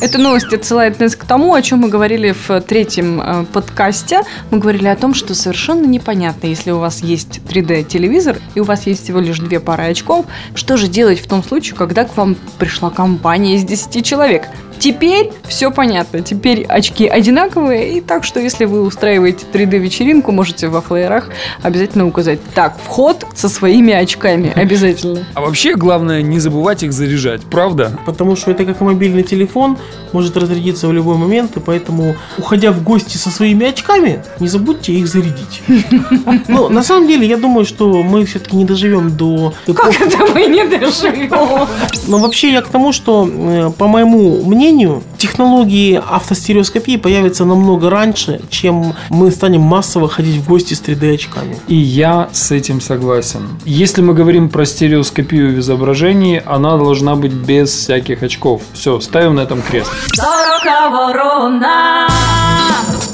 Эта 0.00 0.18
новость 0.18 0.52
отсылает 0.52 0.98
нас 0.98 1.14
к 1.14 1.24
тому, 1.24 1.54
о 1.54 1.62
чем 1.62 1.80
мы 1.80 1.88
говорили 1.88 2.34
в 2.46 2.60
третьем 2.62 3.20
э, 3.20 3.44
подкасте. 3.52 4.22
Мы 4.50 4.58
говорили 4.58 4.86
о 4.88 4.96
том, 4.96 5.12
что 5.14 5.34
совершенно 5.34 5.84
непонятно, 5.84 6.46
если 6.46 6.70
у 6.70 6.78
вас 6.78 7.02
есть 7.02 7.40
3D-телевизор 7.48 8.38
и 8.54 8.60
у 8.60 8.64
вас 8.64 8.86
есть 8.86 9.04
всего 9.04 9.20
лишь 9.20 9.38
две 9.38 9.60
пары 9.60 9.84
очков, 9.84 10.24
что 10.54 10.76
же 10.76 10.88
делать 10.88 11.20
в 11.20 11.28
том 11.28 11.44
случае, 11.44 11.76
когда 11.76 12.04
к 12.04 12.16
вам 12.16 12.36
пришла 12.58 12.90
компания 12.90 13.56
из 13.56 13.64
10 13.64 14.04
человек? 14.04 14.48
Теперь 14.80 15.30
все 15.46 15.70
понятно. 15.70 16.22
Теперь 16.22 16.64
очки 16.64 17.06
одинаковые. 17.06 17.98
И 17.98 18.00
так 18.00 18.24
что, 18.24 18.40
если 18.40 18.64
вы 18.64 18.82
устраиваете 18.82 19.44
3D-вечеринку, 19.52 20.32
можете 20.32 20.68
во 20.68 20.80
флеерах 20.80 21.28
обязательно 21.62 22.06
указать. 22.06 22.40
Так, 22.54 22.78
вход 22.82 23.26
со 23.34 23.48
своими 23.48 23.92
очками. 23.92 24.52
Обязательно. 24.56 25.26
А 25.34 25.42
вообще, 25.42 25.74
главное, 25.74 26.22
не 26.22 26.38
забывать 26.40 26.82
их 26.82 26.92
заряжать, 26.92 27.42
правда? 27.42 27.98
Потому 28.06 28.36
что 28.36 28.50
это 28.50 28.64
как 28.64 28.80
мобильный 28.80 29.22
телефон, 29.22 29.76
может 30.12 30.36
разрядиться 30.36 30.88
в 30.88 30.92
любой 30.92 31.16
момент, 31.16 31.56
и 31.56 31.60
поэтому, 31.60 32.16
уходя 32.38 32.72
в 32.72 32.82
гости 32.82 33.16
со 33.16 33.30
своими 33.30 33.66
очками, 33.66 34.24
не 34.40 34.48
забудьте 34.48 34.92
их 34.92 35.06
зарядить. 35.06 35.62
Ну, 36.48 36.68
на 36.68 36.82
самом 36.82 37.06
деле, 37.06 37.26
я 37.26 37.36
думаю, 37.36 37.64
что 37.64 38.02
мы 38.02 38.24
все-таки 38.24 38.56
не 38.56 38.64
доживем 38.64 39.16
до... 39.16 39.52
Как 39.66 40.00
это 40.00 40.18
мы 40.32 40.46
не 40.46 40.64
доживем? 40.64 41.30
Но 42.08 42.18
вообще 42.18 42.52
я 42.52 42.62
к 42.62 42.68
тому, 42.68 42.92
что, 42.92 43.28
э, 43.28 43.70
по 43.76 43.86
моему 43.86 44.42
мнению, 44.44 44.69
технологии 45.18 46.00
автостереоскопии 46.04 46.96
появятся 46.96 47.44
намного 47.44 47.90
раньше, 47.90 48.40
чем 48.50 48.94
мы 49.08 49.30
станем 49.30 49.62
массово 49.62 50.08
ходить 50.08 50.36
в 50.36 50.48
гости 50.48 50.74
с 50.74 50.82
3D 50.82 51.14
очками. 51.14 51.56
И 51.68 51.76
я 51.76 52.28
с 52.32 52.50
этим 52.50 52.80
согласен. 52.80 53.48
Если 53.64 54.02
мы 54.02 54.14
говорим 54.14 54.48
про 54.48 54.64
стереоскопию 54.64 55.54
в 55.54 55.58
изображении, 55.60 56.42
она 56.44 56.76
должна 56.76 57.16
быть 57.16 57.32
без 57.32 57.70
всяких 57.70 58.22
очков. 58.22 58.62
Все, 58.72 59.00
ставим 59.00 59.34
на 59.34 59.40
этом 59.40 59.62
крест. 59.62 59.90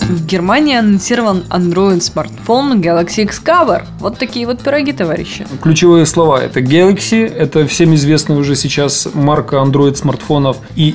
В 0.08 0.24
Германии 0.24 0.76
анонсирован 0.76 1.42
Android 1.50 2.00
смартфон 2.00 2.80
Galaxy 2.80 3.22
X-Cover. 3.24 3.86
Вот 3.98 4.18
такие 4.18 4.46
вот 4.46 4.62
пироги, 4.62 4.92
товарищи. 4.92 5.46
Ключевые 5.60 6.06
слова 6.06 6.40
это 6.40 6.60
Galaxy, 6.60 7.26
это 7.26 7.66
всем 7.66 7.92
известная 7.96 8.36
уже 8.36 8.54
сейчас 8.54 9.08
марка 9.14 9.56
Android 9.56 9.96
смартфонов, 9.96 10.58
и 10.76 10.90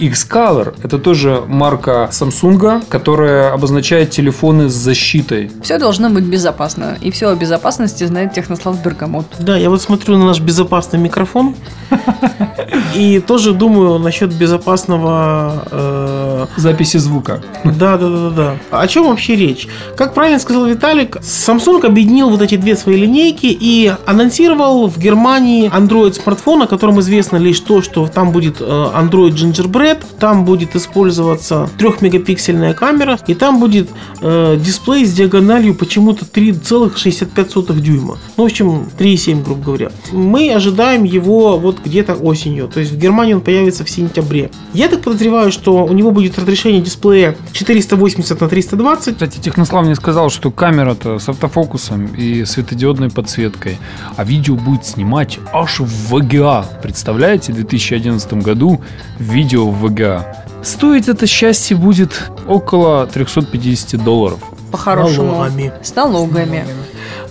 Xcolor 0.52 0.74
это 0.84 1.00
тоже 1.00 1.44
марка 1.48 2.10
Samsung, 2.12 2.84
которая 2.88 3.54
обозначает 3.54 4.12
телефоны 4.12 4.70
с 4.70 4.74
защитой. 4.74 5.52
Все 5.64 5.78
должно 5.78 6.10
быть 6.10 6.24
безопасно. 6.24 6.98
И 7.02 7.12
все 7.12 7.30
о 7.30 7.36
безопасности 7.36 8.04
знает 8.04 8.34
Технослав 8.34 8.82
Бергамот. 8.84 9.26
Да, 9.40 9.58
я 9.58 9.70
вот 9.70 9.82
смотрю 9.82 10.18
на 10.18 10.26
наш 10.26 10.40
безопасный 10.40 11.00
микрофон 11.00 11.56
и 12.96 13.20
тоже 13.20 13.54
думаю 13.54 14.00
насчет 14.00 14.34
безопасного... 14.34 15.64
э, 15.72 16.46
Записи 16.58 16.98
звука. 16.98 17.42
Да, 17.64 17.98
да, 17.98 18.10
да, 18.10 18.30
да, 18.30 18.58
да. 18.72 18.80
О 18.80 18.88
чем 18.88 19.08
вообще 19.08 19.36
речь? 19.36 19.68
Как 19.96 20.14
правильно 20.14 20.40
сказал 20.40 20.66
Виталик, 20.66 21.18
Samsung 21.18 21.86
объединил 21.86 22.30
вот 22.30 22.42
эти 22.42 22.56
две 22.56 22.76
свои 22.76 22.98
линейки 22.98 23.46
и 23.48 23.94
анонсировал 24.06 24.88
в 24.88 24.98
Германии 24.98 25.72
Android 25.72 26.14
смартфон, 26.14 26.64
о 26.64 26.68
котором 26.68 27.00
известно 27.00 27.38
лишь 27.38 27.60
то, 27.60 27.82
что 27.82 28.08
там 28.08 28.32
будет 28.32 28.58
э, 28.60 28.64
Android 28.64 29.32
Gingerbread, 29.32 30.00
там 30.20 30.41
будет 30.46 30.76
использоваться 30.76 31.70
3-мегапиксельная 31.78 32.74
камера, 32.74 33.20
и 33.28 33.34
там 33.34 33.60
будет 33.60 33.90
э, 34.22 34.58
дисплей 34.58 35.06
с 35.06 35.14
диагональю 35.14 35.76
почему-то 35.76 36.26
3,65 36.26 37.80
дюйма. 37.80 38.18
Ну, 38.38 38.44
в 38.44 38.46
общем, 38.46 38.90
3,7, 38.98 39.44
грубо 39.44 39.64
говоря. 39.64 39.92
Мы 40.12 40.52
ожидаем 40.54 41.04
его 41.04 41.58
вот 41.58 41.80
где-то 41.84 42.14
осенью, 42.16 42.68
то 42.68 42.80
есть 42.80 42.92
в 42.92 42.98
Германии 42.98 43.34
он 43.34 43.42
появится 43.42 43.84
в 43.84 43.90
сентябре. 43.90 44.52
Я 44.74 44.88
так 44.88 45.02
подозреваю, 45.02 45.52
что 45.52 45.86
у 45.86 45.94
него 45.94 46.12
будет 46.12 46.38
разрешение 46.38 46.82
дисплея 46.82 47.36
480 47.52 48.40
на 48.42 48.48
320. 48.48 49.14
Кстати, 49.14 49.40
Технослав 49.40 49.86
мне 49.86 49.96
сказал, 49.96 50.30
что 50.30 50.52
камера-то 50.52 51.20
с 51.20 51.30
автофокусом 51.30 52.08
и 52.08 52.46
светодиодной 52.46 53.10
подсветкой, 53.10 53.78
а 54.16 54.24
видео 54.24 54.56
будет 54.56 54.86
снимать 54.86 55.40
аж 55.54 55.80
в 55.80 56.14
VGA. 56.14 56.66
Представляете, 56.82 57.52
в 57.52 57.56
2011 57.56 58.34
году 58.36 58.82
видео 59.20 59.70
в 59.70 59.86
VGA. 59.86 60.31
Стоить 60.64 61.08
это 61.08 61.28
счастье 61.28 61.76
будет 61.76 62.32
около 62.48 63.08
350 63.08 64.04
долларов. 64.04 64.40
По-хорошему. 64.72 65.32
Налогами. 65.32 65.74
С 65.84 65.96
налогами. 65.96 66.66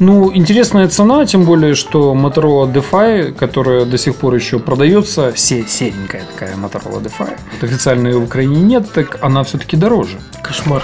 Ну, 0.01 0.35
интересная 0.35 0.89
цена, 0.89 1.25
тем 1.27 1.45
более, 1.45 1.75
что 1.75 2.15
Motorola 2.15 2.73
DeFi, 2.73 3.33
которая 3.33 3.85
до 3.85 3.99
сих 3.99 4.17
пор 4.17 4.35
еще 4.35 4.59
продается, 4.59 5.33
се- 5.37 5.67
серенькая 5.69 6.25
такая 6.33 6.57
Motorola 6.57 7.03
DeFi, 7.03 7.29
вот 7.53 7.63
официально 7.63 8.09
ее 8.09 8.19
в 8.19 8.25
Украине 8.25 8.57
нет, 8.61 8.91
так 8.93 9.19
она 9.21 9.43
все-таки 9.45 9.77
дороже. 9.77 10.19
Кошмар. 10.43 10.83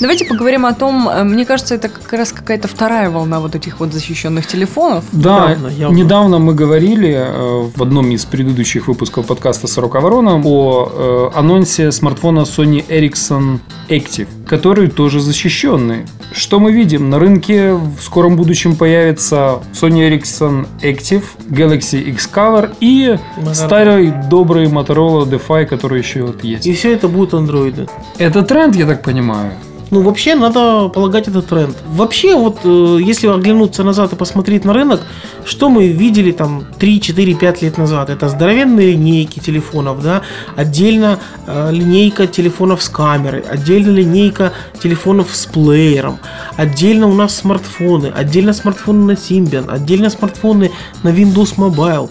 Давайте 0.00 0.24
поговорим 0.24 0.64
о 0.66 0.72
том, 0.72 1.08
э, 1.08 1.24
мне 1.24 1.44
кажется, 1.44 1.74
это 1.74 1.88
как 1.88 2.12
раз 2.12 2.32
какая-то 2.32 2.68
вторая 2.68 3.10
волна 3.10 3.40
вот 3.40 3.54
этих 3.54 3.80
вот 3.80 3.92
защищенных 3.92 4.46
телефонов. 4.46 5.04
Да, 5.12 5.50
Явно, 5.50 5.68
явно. 5.68 5.94
недавно 5.96 6.38
мы 6.38 6.54
говорили 6.54 7.10
э, 7.12 7.70
в 7.76 7.82
одном 7.82 8.10
из 8.10 8.24
предыдущих 8.24 8.88
выпусков 8.88 9.26
подкаста 9.26 9.66
«Сорока 9.68 10.00
ворона» 10.00 10.40
о 10.44 11.30
э, 11.34 11.38
анонсе 11.38 11.92
смартфона 11.92 12.40
Sony 12.40 12.82
Ericsson 12.88 13.58
Active, 13.88 14.28
который 14.50 14.88
тоже 14.88 15.20
защищенный. 15.20 16.06
Что 16.32 16.58
мы 16.58 16.72
видим? 16.72 17.08
На 17.08 17.20
рынке 17.20 17.74
в 17.74 18.00
скором 18.00 18.34
будущем 18.34 18.74
появится 18.74 19.60
Sony 19.72 20.10
Ericsson 20.10 20.66
Active, 20.82 21.22
Galaxy 21.48 22.02
X-Cover 22.10 22.74
и 22.80 23.16
Motorola. 23.36 23.54
старый 23.54 24.12
добрый 24.28 24.66
Motorola 24.66 25.24
DeFi, 25.24 25.66
который 25.66 26.00
еще 26.00 26.22
вот 26.24 26.42
есть. 26.42 26.66
И 26.66 26.74
все 26.74 26.92
это 26.92 27.06
будут 27.06 27.32
андроиды. 27.34 27.86
Это 28.18 28.42
тренд, 28.42 28.74
я 28.74 28.86
так 28.86 29.04
понимаю. 29.04 29.52
Ну, 29.90 30.02
вообще, 30.02 30.36
надо 30.36 30.88
полагать 30.88 31.26
это 31.26 31.42
тренд. 31.42 31.76
Вообще, 31.88 32.36
вот, 32.36 32.58
э, 32.62 32.98
если 33.02 33.26
оглянуться 33.26 33.82
назад 33.82 34.12
и 34.12 34.16
посмотреть 34.16 34.64
на 34.64 34.72
рынок, 34.72 35.00
что 35.44 35.68
мы 35.68 35.88
видели 35.88 36.30
там 36.30 36.64
3, 36.78 37.00
4, 37.00 37.34
5 37.34 37.62
лет 37.62 37.76
назад? 37.76 38.08
Это 38.08 38.28
здоровенные 38.28 38.92
линейки 38.92 39.40
телефонов, 39.40 40.00
да, 40.02 40.22
отдельно 40.54 41.18
э, 41.46 41.70
линейка 41.72 42.28
телефонов 42.28 42.84
с 42.84 42.88
камерой, 42.88 43.40
отдельно 43.40 43.90
линейка 43.90 44.52
телефонов 44.80 45.34
с 45.34 45.46
плеером, 45.46 46.20
отдельно 46.56 47.08
у 47.08 47.14
нас 47.14 47.34
смартфоны, 47.34 48.12
отдельно 48.14 48.52
смартфоны 48.52 49.04
на 49.04 49.12
Symbian, 49.16 49.68
отдельно 49.68 50.08
смартфоны 50.08 50.70
на 51.02 51.08
Windows 51.08 51.56
Mobile. 51.56 52.10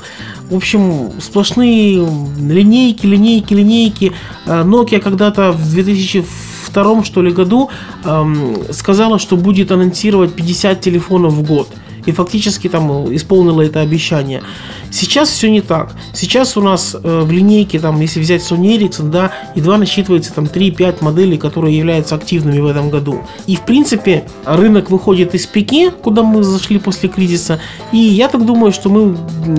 В 0.50 0.56
общем, 0.56 1.12
сплошные 1.22 1.96
линейки, 1.96 3.06
линейки, 3.06 3.54
линейки. 3.54 4.12
Э, 4.46 4.64
Nokia 4.64 5.00
когда-то 5.00 5.54
в 5.54 5.64
2002 6.74 7.04
что 7.04 7.22
ли 7.22 7.32
году 7.32 7.70
эм, 8.04 8.58
сказала, 8.72 9.20
что 9.20 9.38
будет 9.38 9.72
анонсировать 9.72 10.34
50 10.34 10.82
телефонов 10.82 11.34
в 11.34 11.44
год. 11.46 11.68
И 12.06 12.12
фактически 12.12 12.70
там 12.70 13.14
исполнила 13.14 13.62
это 13.62 13.82
обещание. 13.82 14.42
Сейчас 14.90 15.30
все 15.30 15.50
не 15.52 15.62
так. 15.62 15.94
Сейчас 16.14 16.58
у 16.58 16.62
нас 16.62 16.96
э, 16.96 17.22
в 17.22 17.32
линейке, 17.32 17.80
там, 17.80 18.00
если 18.02 18.20
взять 18.20 18.42
Sony 18.42 18.78
Ericsson, 18.78 19.10
да, 19.10 19.32
едва 19.56 19.78
насчитывается 19.78 20.34
там 20.34 20.46
3-5 20.46 21.04
моделей, 21.04 21.38
которые 21.38 21.78
являются 21.78 22.16
активными 22.16 22.60
в 22.60 22.66
этом 22.66 22.90
году. 22.90 23.22
И 23.46 23.56
в 23.56 23.62
принципе 23.62 24.24
рынок 24.46 24.90
выходит 24.90 25.36
из 25.36 25.46
пике, 25.46 25.92
куда 25.92 26.24
мы 26.24 26.44
зашли 26.44 26.80
после 26.80 27.10
кризиса. 27.10 27.60
И 27.92 27.98
я 27.98 28.28
так 28.28 28.46
думаю, 28.46 28.72
что 28.72 28.90
мы 28.90 29.16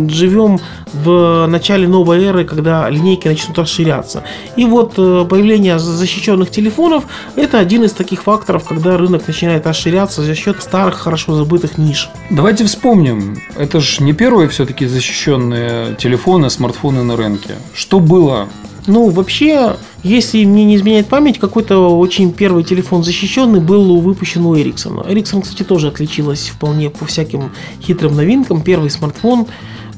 живем 0.08 0.58
в 0.92 1.46
начале 1.46 1.88
новой 1.88 2.24
эры, 2.24 2.44
когда 2.44 2.88
линейки 2.88 3.28
начнут 3.28 3.58
расширяться. 3.58 4.24
И 4.56 4.64
вот 4.64 4.94
э, 4.96 5.26
появление 5.28 5.78
защищенных 5.78 6.50
телефонов– 6.50 7.04
это 7.36 7.58
один 7.58 7.84
из 7.84 7.92
таких 7.92 8.22
факторов, 8.22 8.64
когда 8.68 8.96
рынок 8.96 9.26
начинает 9.26 9.66
расширяться 9.66 10.22
за 10.22 10.34
счет 10.34 10.62
старых, 10.62 10.96
хорошо 10.96 11.34
забытых 11.34 11.78
ниш. 11.78 12.08
Давайте 12.30 12.64
вспомним, 12.64 13.38
это 13.56 13.80
же 13.80 14.02
не 14.02 14.12
первые 14.12 14.48
все-таки 14.48 14.86
защищенные 14.86 15.94
телефоны, 15.96 16.50
смартфоны 16.50 17.02
на 17.02 17.16
рынке. 17.16 17.54
Что 17.74 18.00
было? 18.00 18.48
Ну, 18.86 19.10
вообще, 19.10 19.76
если 20.02 20.44
мне 20.44 20.64
не 20.64 20.76
изменяет 20.76 21.06
память, 21.06 21.38
какой-то 21.38 21.96
очень 21.98 22.32
первый 22.32 22.64
телефон 22.64 23.04
защищенный 23.04 23.60
был 23.60 24.00
выпущен 24.00 24.44
у 24.46 24.56
Ericsson. 24.56 25.06
Ericsson, 25.06 25.42
кстати, 25.42 25.62
тоже 25.62 25.88
отличилась 25.88 26.48
вполне 26.48 26.90
по 26.90 27.04
всяким 27.04 27.52
хитрым 27.82 28.16
новинкам. 28.16 28.62
Первый 28.62 28.90
смартфон, 28.90 29.46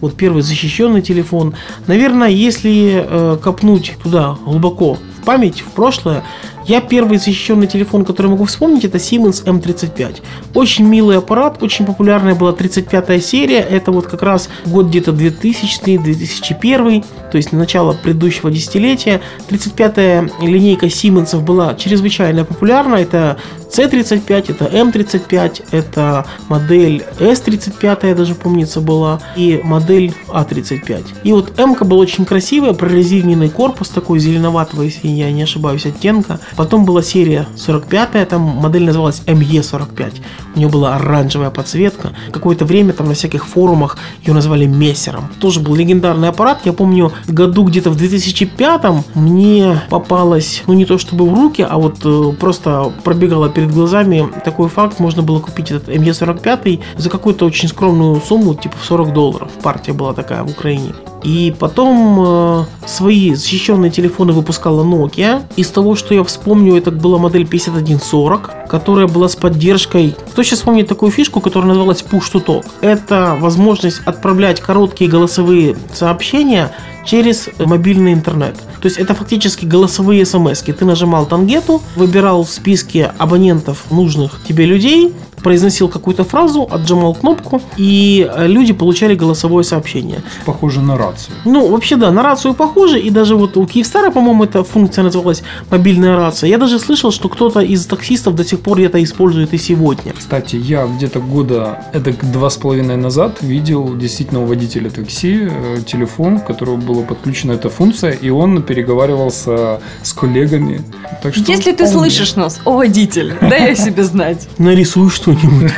вот 0.03 0.15
первый 0.17 0.43
защищенный 0.43 1.01
телефон. 1.01 1.55
Наверное, 1.87 2.29
если 2.29 3.07
э, 3.07 3.39
копнуть 3.43 3.95
туда 4.03 4.37
глубоко 4.45 4.99
в 5.19 5.25
память, 5.25 5.61
в 5.61 5.71
прошлое, 5.71 6.25
я 6.67 6.81
первый 6.81 7.19
защищенный 7.19 7.67
телефон, 7.67 8.05
который 8.05 8.29
могу 8.29 8.45
вспомнить, 8.45 8.85
это 8.85 8.99
Siemens 8.99 9.45
M35. 9.45 10.23
Очень 10.55 10.87
милый 10.87 11.19
аппарат, 11.19 11.63
очень 11.63 11.85
популярная 11.87 12.35
была 12.35 12.53
35-я 12.53 13.21
серия. 13.21 13.61
Это 13.61 13.93
вот 13.93 14.07
как 14.07 14.23
раз 14.23 14.49
год 14.67 14.87
где-то 14.87 15.13
2000-2001, 15.13 17.05
то 17.31 17.37
есть 17.37 17.53
начало 17.53 17.93
предыдущего 17.95 18.51
десятилетия. 18.51 19.21
35-я 19.49 20.29
линейка 20.41 20.87
Siemens 20.87 21.39
была 21.41 21.75
чрезвычайно 21.75 22.45
популярна. 22.45 22.97
Это 22.97 23.39
C35, 23.73 24.51
это 24.51 24.65
M35, 24.67 25.65
это 25.71 26.27
модель 26.49 27.05
S35, 27.19 28.09
я 28.09 28.15
даже 28.15 28.35
помнится 28.35 28.81
была, 28.81 29.21
и 29.35 29.61
модель 29.65 30.13
A35. 30.29 31.05
И 31.25 31.33
вот 31.33 31.59
M 31.59 31.75
был 31.75 31.99
очень 31.99 32.25
красивая, 32.25 32.75
прорезиненный 32.75 33.49
корпус 33.49 33.89
такой 33.89 34.19
зеленоватого, 34.19 34.83
если 34.83 35.09
я 35.09 35.33
не 35.33 35.43
ошибаюсь, 35.43 35.87
оттенка. 35.87 36.39
Потом 36.57 36.85
была 36.85 37.03
серия 37.03 37.47
45, 37.57 38.29
там 38.29 38.41
модель 38.41 38.85
называлась 38.85 39.23
ME45. 39.27 40.13
У 40.55 40.59
нее 40.59 40.69
была 40.69 40.97
оранжевая 40.97 41.51
подсветка. 41.51 42.11
Какое-то 42.31 42.65
время 42.65 42.93
там 42.93 43.09
на 43.09 43.15
всяких 43.15 43.47
форумах 43.47 43.99
ее 44.25 44.35
назвали 44.35 44.67
мессером. 44.67 45.29
Тоже 45.41 45.61
был 45.61 45.75
легендарный 45.75 46.29
аппарат. 46.29 46.61
Я 46.65 46.73
помню, 46.73 47.13
в 47.27 47.33
году 47.33 47.65
где-то 47.65 47.91
в 47.91 47.97
2005 47.97 48.83
мне 49.15 49.83
попалось, 49.91 50.63
ну 50.67 50.75
не 50.75 50.85
то 50.85 50.99
чтобы 50.99 51.29
в 51.29 51.35
руки, 51.35 51.67
а 51.69 51.79
вот 51.79 51.99
э, 52.05 52.33
просто 52.39 52.93
пробегала 53.05 53.49
перед 53.49 53.73
глазами 53.73 54.29
такой 54.45 54.69
факт. 54.69 54.99
Можно 54.99 55.23
было 55.23 55.41
купить 55.41 55.71
этот 55.71 55.89
ME45 55.89 56.81
за 56.97 57.11
какую-то 57.11 57.45
очень 57.47 57.69
скромную 57.69 58.21
сумму, 58.21 58.55
типа 58.55 58.77
40 58.83 59.13
долларов. 59.13 59.51
Партия 59.63 59.93
была 59.93 60.13
такая 60.13 60.43
в 60.43 60.51
Украине. 60.51 60.93
И 61.23 61.55
потом 61.59 62.19
э, 62.21 62.65
свои 62.87 63.35
защищенные 63.35 63.91
телефоны 63.91 64.33
выпускала 64.33 64.85
Nokia. 64.85 65.43
Из 65.57 65.69
того, 65.71 65.95
что 65.95 66.15
я 66.15 66.25
вспомню, 66.25 66.77
это 66.77 66.91
была 66.91 67.19
модель 67.19 67.47
5140, 67.47 68.69
которая 68.69 69.07
была 69.07 69.29
с 69.29 69.37
поддержкой. 69.37 70.17
Кто 70.33 70.43
сейчас 70.43 70.61
помнит 70.61 70.89
такую 70.89 71.13
фишку, 71.13 71.41
которая 71.41 71.69
называлась 71.69 72.03
Push 72.03 72.33
to 72.33 72.45
Talk? 72.45 72.67
Это 72.81 73.37
возможность 73.41 74.01
отправлять 74.05 74.61
короткие 74.61 75.11
голосовые 75.11 75.77
сообщения 75.93 76.73
через 77.05 77.49
мобильный 77.59 78.13
интернет. 78.13 78.57
То 78.81 78.87
есть 78.87 78.99
это 78.99 79.15
фактически 79.15 79.65
голосовые 79.65 80.25
смс. 80.27 80.63
Ты 80.63 80.85
нажимал 80.85 81.27
тангету, 81.27 81.83
выбирал 81.97 82.45
в 82.45 82.51
списке 82.51 83.13
абонентов 83.19 83.91
нужных 83.91 84.41
тебе 84.47 84.67
людей, 84.67 85.13
произносил 85.43 85.89
какую-то 85.89 86.25
фразу, 86.25 86.69
отжимал 86.71 87.15
кнопку, 87.15 87.61
и 87.77 88.29
э, 88.29 88.47
люди 88.47 88.73
получали 88.73 89.15
голосовое 89.15 89.65
сообщение. 89.65 90.23
Похоже 90.45 90.81
на 90.81 90.97
рацию. 90.97 91.35
Ну, 91.45 91.69
вообще, 91.69 91.97
да, 91.97 92.11
на 92.11 92.23
рацию 92.23 92.55
похоже, 92.55 93.01
и 93.01 93.11
даже 93.11 93.37
вот 93.37 93.57
у 93.57 93.67
Киевстара, 93.67 94.11
по-моему, 94.11 94.45
эта 94.45 94.65
функция 94.65 95.05
называлась 95.05 95.43
мобильная 95.71 96.17
рация. 96.17 96.51
Я 96.51 96.59
даже 96.59 96.79
слышал, 96.79 97.11
что 97.13 97.29
кто-то 97.29 97.61
из 97.61 97.87
таксистов 97.87 98.35
до 98.35 98.45
сих 98.45 98.61
пор 98.61 98.81
это 98.81 99.03
использует 99.03 99.53
и 99.55 99.59
сегодня. 99.59 100.13
Кстати, 100.19 100.57
я 100.57 100.87
где-то 100.87 101.21
года 101.21 101.85
это 101.93 102.13
два 102.33 102.51
с 102.51 102.57
половиной 102.57 102.97
назад 102.97 103.43
видел 103.43 103.97
действительно 103.97 104.43
у 104.43 104.47
водителя 104.47 104.91
такси 104.91 105.49
э, 105.51 105.79
телефон, 105.87 106.39
к 106.39 106.47
которому 106.47 106.79
была 106.79 107.03
подключена 107.03 107.53
эта 107.53 107.69
функция, 107.69 108.13
и 108.13 108.31
он 108.31 108.63
переговаривался 108.63 109.81
с 110.03 110.13
коллегами. 110.13 110.81
Так 111.23 111.35
что 111.35 111.45
Если 111.53 111.73
ты 111.73 111.87
слышишь 111.87 112.37
нас, 112.37 112.61
о 112.65 112.77
водитель, 112.77 113.35
дай 113.41 113.73
о 113.73 113.75
себе 113.75 114.05
знать. 114.05 114.49
Нарисуй 114.59 115.03
что-нибудь. 115.39 115.73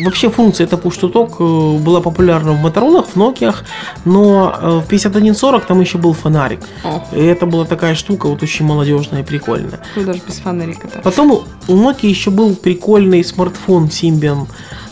Вообще 0.04 0.30
функция 0.30 0.66
это 0.66 0.76
push 0.76 1.00
to 1.00 1.12
talk 1.12 1.36
э, 1.38 1.78
была 1.82 2.00
популярна 2.00 2.52
в 2.52 2.60
Моторолах, 2.60 3.06
в 3.08 3.16
Nokia, 3.16 3.54
но 4.04 4.54
э, 4.60 4.78
в 4.84 4.88
5140 4.88 5.66
там 5.66 5.80
еще 5.80 5.98
был 5.98 6.12
фонарик. 6.12 6.60
О, 6.84 7.02
И 7.12 7.20
это 7.22 7.46
была 7.46 7.64
такая 7.64 7.94
штука 7.94 8.26
вот 8.28 8.42
очень 8.42 8.64
молодежная 8.64 9.20
и 9.22 9.24
прикольная. 9.24 9.80
ну 9.96 10.04
даже 10.04 10.20
без 10.26 10.38
фонарика-то. 10.38 11.00
Потом 11.02 11.44
у 11.68 11.74
Nokia 11.74 12.08
еще 12.08 12.30
был 12.30 12.54
прикольный 12.54 13.24
смартфон 13.24 13.86
Symbian 13.86 14.46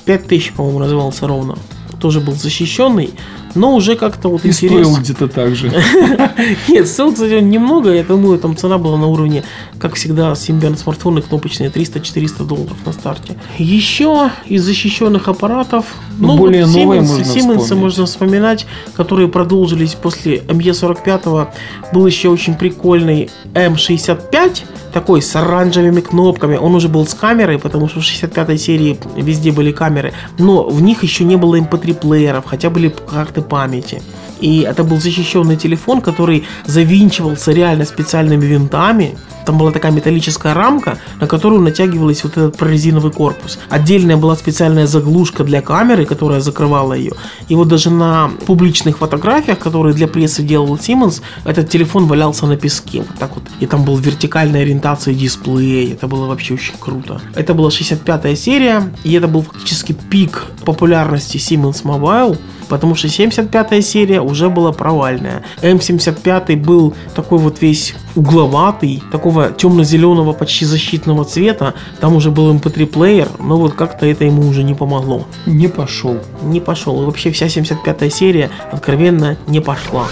5000, 0.04 0.52
по-моему, 0.52 0.78
назывался 0.80 1.26
ровно. 1.26 1.56
Тоже 2.00 2.20
был 2.20 2.34
защищенный, 2.34 3.14
но 3.54 3.74
уже 3.74 3.96
как-то 3.96 4.28
вот 4.28 4.44
И 4.44 4.48
интересно. 4.48 4.84
стоил 4.84 4.96
где-то 4.96 5.28
так 5.28 5.54
же. 5.56 5.70
Нет, 6.68 6.86
стоил, 6.88 7.12
кстати, 7.12 7.40
немного. 7.42 7.92
Я 7.92 8.02
думаю, 8.04 8.38
там 8.38 8.56
цена 8.56 8.78
была 8.78 8.96
на 8.98 9.06
уровне, 9.06 9.44
как 9.78 9.94
всегда, 9.94 10.32
Symbian 10.32 10.76
смартфоны 10.76 11.22
кнопочные 11.22 11.70
300-400 11.70 12.46
долларов 12.46 12.76
на 12.86 12.92
старте. 12.92 13.36
Еще 13.58 14.30
из 14.46 14.62
защищенных 14.64 15.28
аппаратов, 15.28 15.86
Ну, 16.18 16.36
более 16.36 16.66
вот 16.66 16.76
новые 16.76 17.00
Siemens- 17.00 17.04
можно 17.06 17.22
Siemens 17.22 17.58
вспомнить. 17.60 17.72
можно 17.82 18.06
вспоминать, 18.06 18.66
которые 18.94 19.28
продолжились 19.28 19.94
после 19.94 20.38
ME45. 20.38 21.48
Был 21.92 22.06
еще 22.06 22.28
очень 22.28 22.54
прикольный 22.54 23.30
M65, 23.54 24.62
такой 24.98 25.22
с 25.22 25.36
оранжевыми 25.36 26.00
кнопками. 26.00 26.56
Он 26.56 26.74
уже 26.74 26.88
был 26.88 27.06
с 27.06 27.14
камерой, 27.14 27.58
потому 27.58 27.88
что 27.88 28.00
в 28.00 28.04
65 28.04 28.60
серии 28.60 28.98
везде 29.16 29.52
были 29.52 29.70
камеры. 29.70 30.12
Но 30.38 30.68
в 30.68 30.82
них 30.82 31.04
еще 31.04 31.22
не 31.22 31.36
было 31.36 31.54
MP3 31.60 31.94
плееров, 31.94 32.46
хотя 32.46 32.68
были 32.68 32.88
карты 32.88 33.40
памяти. 33.42 34.02
И 34.40 34.60
это 34.60 34.84
был 34.84 35.00
защищенный 35.00 35.56
телефон, 35.56 36.00
который 36.00 36.44
завинчивался 36.66 37.52
реально 37.52 37.84
специальными 37.84 38.46
винтами. 38.46 39.16
Там 39.48 39.56
была 39.56 39.70
такая 39.70 39.92
металлическая 39.92 40.52
рамка, 40.52 40.98
на 41.20 41.26
которую 41.26 41.62
натягивалась 41.62 42.22
вот 42.22 42.32
этот 42.36 42.58
прорезиновый 42.58 43.10
корпус. 43.10 43.58
Отдельная 43.70 44.18
была 44.18 44.36
специальная 44.36 44.86
заглушка 44.86 45.42
для 45.42 45.62
камеры, 45.62 46.04
которая 46.04 46.40
закрывала 46.40 46.92
ее. 46.92 47.12
И 47.48 47.54
вот 47.54 47.68
даже 47.68 47.88
на 47.88 48.30
публичных 48.46 48.98
фотографиях, 48.98 49.58
которые 49.58 49.94
для 49.94 50.06
прессы 50.06 50.42
делал 50.42 50.76
Siemens, 50.76 51.22
этот 51.46 51.70
телефон 51.70 52.06
валялся 52.06 52.46
на 52.46 52.58
песке. 52.58 52.98
Вот 52.98 53.18
так 53.18 53.34
вот. 53.36 53.44
И 53.60 53.66
там 53.66 53.84
был 53.84 53.96
вертикальная 53.96 54.60
ориентация 54.60 55.14
дисплея. 55.14 55.94
Это 55.94 56.08
было 56.08 56.26
вообще 56.26 56.52
очень 56.52 56.74
круто. 56.78 57.22
Это 57.34 57.54
была 57.54 57.70
65-я 57.70 58.36
серия, 58.36 58.92
и 59.02 59.14
это 59.14 59.28
был 59.28 59.40
фактически 59.40 59.94
пик 60.10 60.44
популярности 60.66 61.38
Siemens 61.38 61.84
Mobile 61.84 62.38
потому 62.68 62.94
что 62.94 63.08
75 63.08 63.84
серия 63.84 64.20
уже 64.20 64.48
была 64.48 64.72
провальная. 64.72 65.42
М75 65.62 66.56
был 66.56 66.94
такой 67.14 67.38
вот 67.38 67.62
весь 67.62 67.94
угловатый, 68.14 69.02
такого 69.12 69.50
темно-зеленого, 69.50 70.32
почти 70.32 70.64
защитного 70.64 71.24
цвета. 71.24 71.74
Там 72.00 72.16
уже 72.16 72.30
был 72.30 72.52
MP3 72.54 72.86
плеер, 72.86 73.28
но 73.38 73.56
вот 73.56 73.74
как-то 73.74 74.06
это 74.06 74.24
ему 74.24 74.46
уже 74.48 74.62
не 74.62 74.74
помогло. 74.74 75.26
Не 75.46 75.68
пошел. 75.68 76.18
Не 76.42 76.60
пошел. 76.60 77.02
И 77.02 77.06
вообще 77.06 77.30
вся 77.30 77.48
75 77.48 78.12
серия 78.12 78.50
откровенно 78.72 79.36
не 79.46 79.60
пошла. 79.60 80.06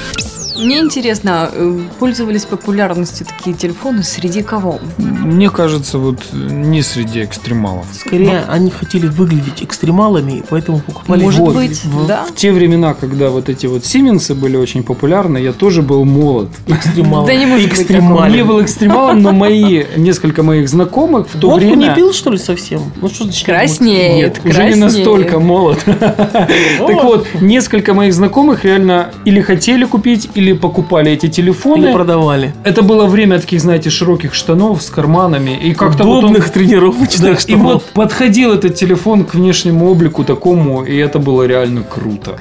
Мне 0.59 0.79
интересно, 0.81 1.51
э, 1.53 1.81
пользовались 1.99 2.45
популярностью 2.45 3.27
такие 3.27 3.55
телефоны 3.55 4.03
среди 4.03 4.43
кого? 4.43 4.79
Мне 4.99 5.51
кажется, 5.51 5.99
вот 5.99 6.19
не 6.33 6.83
среди 6.83 7.23
экстремалов. 7.25 7.87
Скорее, 7.93 8.45
они 8.49 8.71
хотели 8.71 9.07
выглядеть 9.07 9.63
экстремалами, 9.63 10.39
и 10.39 10.43
поэтому 10.49 10.81
покупали 10.81 11.23
Может 11.23 11.41
вот. 11.41 11.55
быть, 11.55 11.85
В, 11.85 12.07
да? 12.07 12.25
в 12.25 12.35
те 12.35 12.53
времена, 12.53 12.95
когда 12.95 13.31
вот 13.31 13.49
эти 13.49 13.67
вот 13.67 13.85
Сименсы 13.85 14.35
были 14.35 14.57
очень 14.57 14.83
популярны, 14.83 15.39
я 15.39 15.53
тоже 15.53 15.83
был 15.83 16.05
молод. 16.05 16.49
экстремалами. 16.67 17.27
Да 17.27 17.35
не 17.35 17.47
может 17.47 17.69
быть 17.71 17.79
Экстремалами. 17.79 18.33
Не 18.37 18.45
был 18.45 18.63
экстремалом, 18.63 19.23
но 19.23 19.33
мои, 19.33 19.85
несколько 19.97 20.43
моих 20.43 20.69
знакомых 20.69 21.29
в 21.33 21.39
то 21.39 21.51
Водку 21.51 21.67
время... 21.67 21.89
не 21.89 21.95
пил, 21.95 22.13
что 22.13 22.31
ли, 22.31 22.39
совсем? 22.39 22.81
Ну 23.01 23.09
что 23.09 23.25
значит? 23.25 23.45
Краснеет, 23.47 24.45
Нет, 24.45 24.55
уже 24.55 24.69
не 24.69 24.75
настолько 24.77 25.39
молод. 25.39 25.79
Так 25.87 27.05
вот, 27.05 27.27
несколько 27.41 27.95
моих 27.95 28.15
знакомых 28.15 28.65
реально 28.65 29.11
или 29.25 29.41
хотели 29.41 29.85
купить, 29.85 30.29
или 30.35 30.46
покупали 30.55 31.13
эти 31.13 31.27
Или 31.27 31.33
телефоны. 31.33 31.93
продавали. 31.93 32.55
Это 32.65 32.83
было 32.83 33.07
время 33.07 33.39
таких, 33.39 33.61
знаете, 33.61 33.91
широких 33.91 34.35
штанов 34.35 34.83
с 34.83 34.91
карманами. 34.91 35.51
И 35.51 35.75
как-то 35.75 36.05
вот 36.05 36.13
он- 36.19 36.25
Удобных 36.27 36.51
тренировочных 36.51 37.21
Да, 37.23 37.31
и 37.33 37.37
штанов. 37.39 37.73
вот 37.75 37.85
подходил 37.95 38.53
этот 38.53 38.75
телефон 38.75 39.25
к 39.25 39.35
внешнему 39.35 39.91
облику 39.91 40.25
такому, 40.25 40.83
и 40.85 40.97
это 40.97 41.19
было 41.19 41.47
реально 41.47 41.83
круто. 41.83 42.39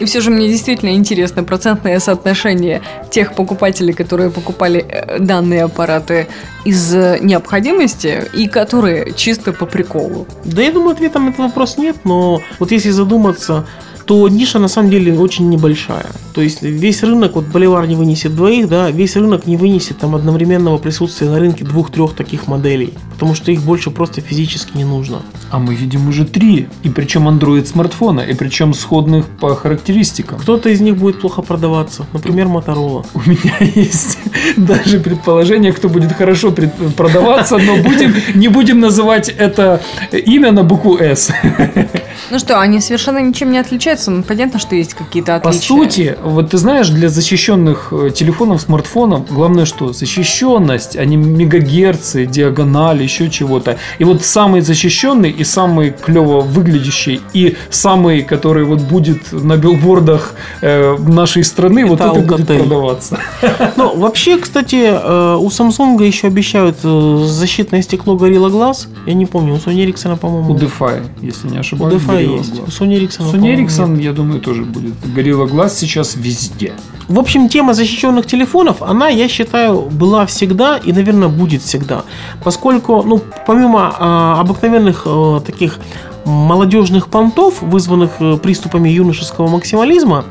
И 0.00 0.04
все 0.04 0.20
же 0.20 0.30
мне 0.30 0.48
действительно 0.48 0.90
интересно 0.94 1.44
процентное 1.44 2.00
соотношение 2.00 2.80
тех 3.10 3.34
покупателей, 3.34 3.92
которые 3.92 4.30
покупали 4.30 4.84
э, 4.88 5.18
данные 5.20 5.62
аппараты 5.64 6.26
из 6.64 6.92
э, 6.94 7.18
необходимости 7.22 8.24
и 8.34 8.48
которые 8.48 9.12
чисто 9.14 9.52
по 9.52 9.64
приколу. 9.66 10.26
Да 10.44 10.62
я 10.62 10.72
думаю, 10.72 10.92
ответа 10.92 11.18
на 11.20 11.28
этот 11.28 11.38
вопрос 11.40 11.78
нет, 11.78 11.96
но 12.04 12.40
вот 12.58 12.72
если 12.72 12.90
задуматься, 12.90 13.64
то 14.04 14.28
ниша 14.28 14.58
на 14.58 14.68
самом 14.68 14.90
деле 14.90 15.18
очень 15.18 15.48
небольшая. 15.48 16.06
То 16.34 16.40
есть 16.40 16.62
весь 16.62 17.02
рынок, 17.02 17.34
вот 17.34 17.44
Боливар 17.44 17.86
не 17.86 17.94
вынесет 17.94 18.34
двоих, 18.34 18.68
да, 18.68 18.90
весь 18.90 19.16
рынок 19.16 19.46
не 19.46 19.56
вынесет 19.56 19.98
там 19.98 20.14
одновременного 20.14 20.78
присутствия 20.78 21.28
на 21.28 21.38
рынке 21.38 21.64
двух-трех 21.64 22.14
таких 22.14 22.46
моделей, 22.46 22.94
потому 23.12 23.34
что 23.34 23.52
их 23.52 23.62
больше 23.62 23.90
просто 23.90 24.20
физически 24.20 24.76
не 24.76 24.84
нужно. 24.84 25.22
А 25.50 25.58
мы 25.58 25.74
видим 25.74 26.08
уже 26.08 26.24
три. 26.24 26.68
И 26.82 26.88
причем 26.88 27.28
Android 27.28 27.66
смартфона, 27.66 28.20
и 28.20 28.34
причем 28.34 28.74
сходных 28.74 29.26
по 29.26 29.54
характеристикам. 29.54 30.38
Кто-то 30.38 30.68
из 30.70 30.80
них 30.80 30.96
будет 30.96 31.20
плохо 31.20 31.42
продаваться, 31.42 32.06
например, 32.12 32.46
Motorola. 32.46 33.04
У 33.14 33.20
меня 33.28 33.56
есть 33.74 34.18
даже 34.56 35.00
предположение, 35.00 35.72
кто 35.72 35.88
будет 35.88 36.12
хорошо 36.12 36.50
пред- 36.50 36.94
продаваться, 36.96 37.58
но 37.58 37.76
будем, 37.76 38.14
не 38.34 38.48
будем 38.48 38.80
называть 38.80 39.28
это 39.28 39.82
имя 40.12 40.52
на 40.52 40.64
букву 40.64 40.98
«С». 40.98 41.32
Ну 42.32 42.38
что, 42.38 42.58
они 42.58 42.80
совершенно 42.80 43.18
ничем 43.18 43.50
не 43.50 43.58
отличаются. 43.58 44.10
Ну, 44.10 44.22
понятно, 44.22 44.58
что 44.58 44.74
есть 44.74 44.94
какие-то 44.94 45.38
По 45.38 45.50
отличия. 45.50 45.68
сути, 45.68 46.16
вот 46.24 46.48
ты 46.48 46.56
знаешь, 46.56 46.88
для 46.88 47.10
защищенных 47.10 47.92
э, 47.92 48.08
телефонов, 48.08 48.62
смартфонов, 48.62 49.30
главное 49.30 49.66
что? 49.66 49.92
Защищенность, 49.92 50.96
а 50.96 51.04
не 51.04 51.18
мегагерцы, 51.18 52.24
диагонали, 52.24 53.02
еще 53.02 53.28
чего-то. 53.28 53.76
И 53.98 54.04
вот 54.04 54.24
самый 54.24 54.62
защищенный 54.62 55.28
и 55.28 55.44
самый 55.44 55.90
клево 55.90 56.40
выглядящий, 56.40 57.20
и 57.34 57.54
самый, 57.68 58.22
который 58.22 58.64
вот 58.64 58.80
будет 58.80 59.30
на 59.32 59.58
билбордах 59.58 60.32
э, 60.62 60.96
нашей 60.96 61.44
страны, 61.44 61.84
вот 61.84 62.00
это 62.00 62.14
будет 62.14 62.46
продаваться. 62.46 63.18
Ну, 63.76 63.94
вообще, 63.98 64.38
кстати, 64.38 64.86
э, 64.86 65.36
у 65.36 65.48
Samsung 65.48 66.02
еще 66.02 66.28
обещают 66.28 66.78
защитное 66.80 67.82
стекло 67.82 68.16
Gorilla 68.16 68.50
Glass. 68.50 68.88
Я 69.06 69.12
не 69.12 69.26
помню, 69.26 69.52
у 69.52 69.56
Sony 69.56 69.84
Ericsson, 69.86 70.16
по-моему, 70.16 70.54
У 70.54 70.56
DeFi, 70.56 71.02
если 71.20 71.48
не 71.48 71.58
у 71.58 71.60
ошибаюсь. 71.60 72.02
DeFi 72.02 72.21
Gorilla 72.21 72.21
есть. 72.22 72.58
У 72.58 72.64
Sony 72.64 72.98
Ericsson, 72.98 73.32
Sony 73.32 73.56
Ericsson, 73.56 73.90
нет. 73.90 74.04
я 74.04 74.12
думаю, 74.12 74.40
тоже 74.40 74.64
будет. 74.64 74.94
Gorilla 75.14 75.48
Glass 75.48 75.70
сейчас 75.70 76.16
везде. 76.16 76.72
В 77.08 77.18
общем, 77.18 77.48
тема 77.48 77.74
защищенных 77.74 78.26
телефонов, 78.26 78.82
она, 78.82 79.08
я 79.08 79.28
считаю, 79.28 79.82
была 79.82 80.24
всегда 80.26 80.78
и, 80.78 80.92
наверное, 80.92 81.28
будет 81.28 81.62
всегда. 81.62 82.04
Поскольку, 82.42 83.02
ну, 83.02 83.20
помимо 83.46 83.94
а, 83.98 84.40
обыкновенных 84.40 85.02
э, 85.06 85.40
таких 85.44 85.78
молодежных 86.24 87.08
понтов, 87.08 87.60
вызванных 87.62 88.12
э, 88.20 88.36
приступами 88.36 88.88
юношеского 88.88 89.48
максимализма, 89.48 90.24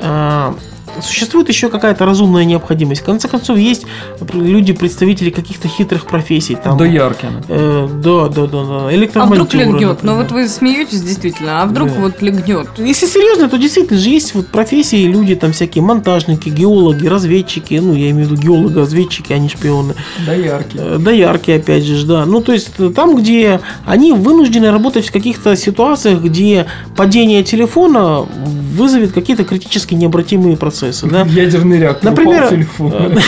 а, 0.00 0.54
существует 1.02 1.48
еще 1.48 1.68
какая-то 1.68 2.04
разумная 2.04 2.44
необходимость. 2.44 3.02
В 3.02 3.04
конце 3.04 3.28
концов, 3.28 3.58
есть 3.58 3.84
люди, 4.32 4.72
представители 4.72 5.30
каких-то 5.30 5.68
хитрых 5.68 6.06
профессий. 6.06 6.56
Там, 6.56 6.76
До 6.78 6.84
Яркина. 6.84 7.42
э, 7.48 7.88
да, 8.02 8.28
да, 8.28 8.46
да, 8.46 8.64
да. 8.64 9.22
А 9.22 9.26
вдруг 9.26 9.54
легнет? 9.54 10.02
Ну 10.02 10.16
вот 10.16 10.30
вы 10.30 10.48
смеетесь 10.48 11.02
действительно, 11.02 11.62
а 11.62 11.66
вдруг 11.66 11.88
Да. 11.88 11.94
вот 12.00 12.22
легнет? 12.22 12.68
Если 12.78 13.06
серьезно, 13.06 13.48
то 13.48 13.56
действительно 13.58 13.98
же 13.98 14.08
есть 14.08 14.34
вот 14.34 14.48
профессии, 14.48 15.04
люди 15.06 15.34
там 15.34 15.52
всякие 15.52 15.82
монтажники, 15.82 16.48
геологи, 16.48 17.06
разведчики, 17.06 17.74
ну 17.74 17.94
я 17.94 18.10
имею 18.10 18.28
в 18.28 18.32
виду 18.32 18.42
геологи, 18.42 18.78
разведчики, 18.78 19.32
а 19.32 19.38
не 19.38 19.48
шпионы, 19.48 19.94
До 20.26 20.34
Яркина. 20.36 20.80
Э, 20.80 20.98
доярки 20.98 21.50
опять 21.50 21.84
же, 21.84 22.06
да. 22.06 22.24
Ну 22.26 22.40
то 22.40 22.52
есть 22.52 22.70
э, 22.78 22.90
там, 22.94 23.16
где 23.16 23.60
они 23.86 24.12
вынуждены 24.12 24.70
работать 24.70 25.06
в 25.06 25.12
каких-то 25.12 25.56
ситуациях, 25.56 26.22
где 26.22 26.66
падение 26.96 27.42
телефона 27.42 28.26
вызовет 28.76 29.12
какие-то 29.12 29.44
критически 29.44 29.94
необратимые 29.94 30.56
процессы, 30.56 30.87
да. 31.02 31.22
Ядерный 31.28 31.78
реактор. 31.78 32.10
Например, 32.10 32.48
э, 32.52 33.18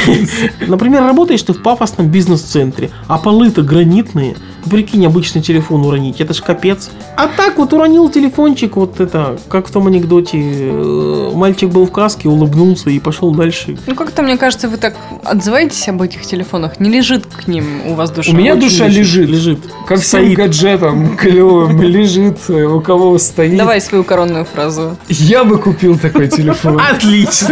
например, 0.67 1.03
работаешь 1.03 1.43
ты 1.43 1.53
в 1.53 1.63
пафосном 1.63 2.09
бизнес-центре, 2.09 2.91
а 3.09 3.19
полы-то 3.19 3.63
гранитные. 3.63 4.37
Прикинь, 4.71 5.07
обычный 5.07 5.41
телефон 5.41 5.87
уронить, 5.87 6.21
это 6.21 6.35
ж 6.35 6.43
капец. 6.43 6.91
А 7.17 7.29
так 7.29 7.57
вот 7.57 7.73
уронил 7.73 8.11
телефончик, 8.11 8.77
вот 8.77 9.01
это, 9.01 9.39
как 9.49 9.69
в 9.69 9.71
том 9.71 9.87
анекдоте, 9.87 10.39
э, 10.39 11.31
мальчик 11.35 11.71
был 11.71 11.87
в 11.87 11.93
каске, 11.93 12.29
улыбнулся 12.29 12.91
и 12.91 12.99
пошел 12.99 13.35
дальше. 13.35 13.79
Ну 13.87 13.95
как-то, 13.95 14.23
мне 14.23 14.37
кажется, 14.37 14.69
вы 14.69 14.77
так 14.77 14.97
отзываетесь 15.25 15.89
об 15.89 16.03
этих 16.03 16.27
телефонах. 16.27 16.79
Не 16.79 16.91
лежит 16.91 17.25
к 17.27 17.49
ним 17.49 17.87
у 17.87 17.95
вас 17.95 18.11
душа. 18.11 18.33
У 18.33 18.35
меня 18.35 18.53
Очень 18.55 18.69
душа 18.69 18.87
лежит. 18.87 19.31
Лежит. 19.31 19.59
Как 19.89 20.01
всем 20.01 20.21
Стоит. 20.21 20.37
гаджетам 20.37 21.17
клевым 21.17 21.81
лежит, 21.83 22.39
э, 22.49 22.65
у 22.65 22.81
кого 22.81 23.17
стоит. 23.19 23.57
Давай 23.57 23.81
свою 23.81 24.05
коронную 24.05 24.45
фразу. 24.45 24.97
Я 25.09 25.45
бы 25.45 25.59
купил 25.59 25.99
такой 25.99 26.29
телефон. 26.29 26.79
Отлично. 26.81 27.50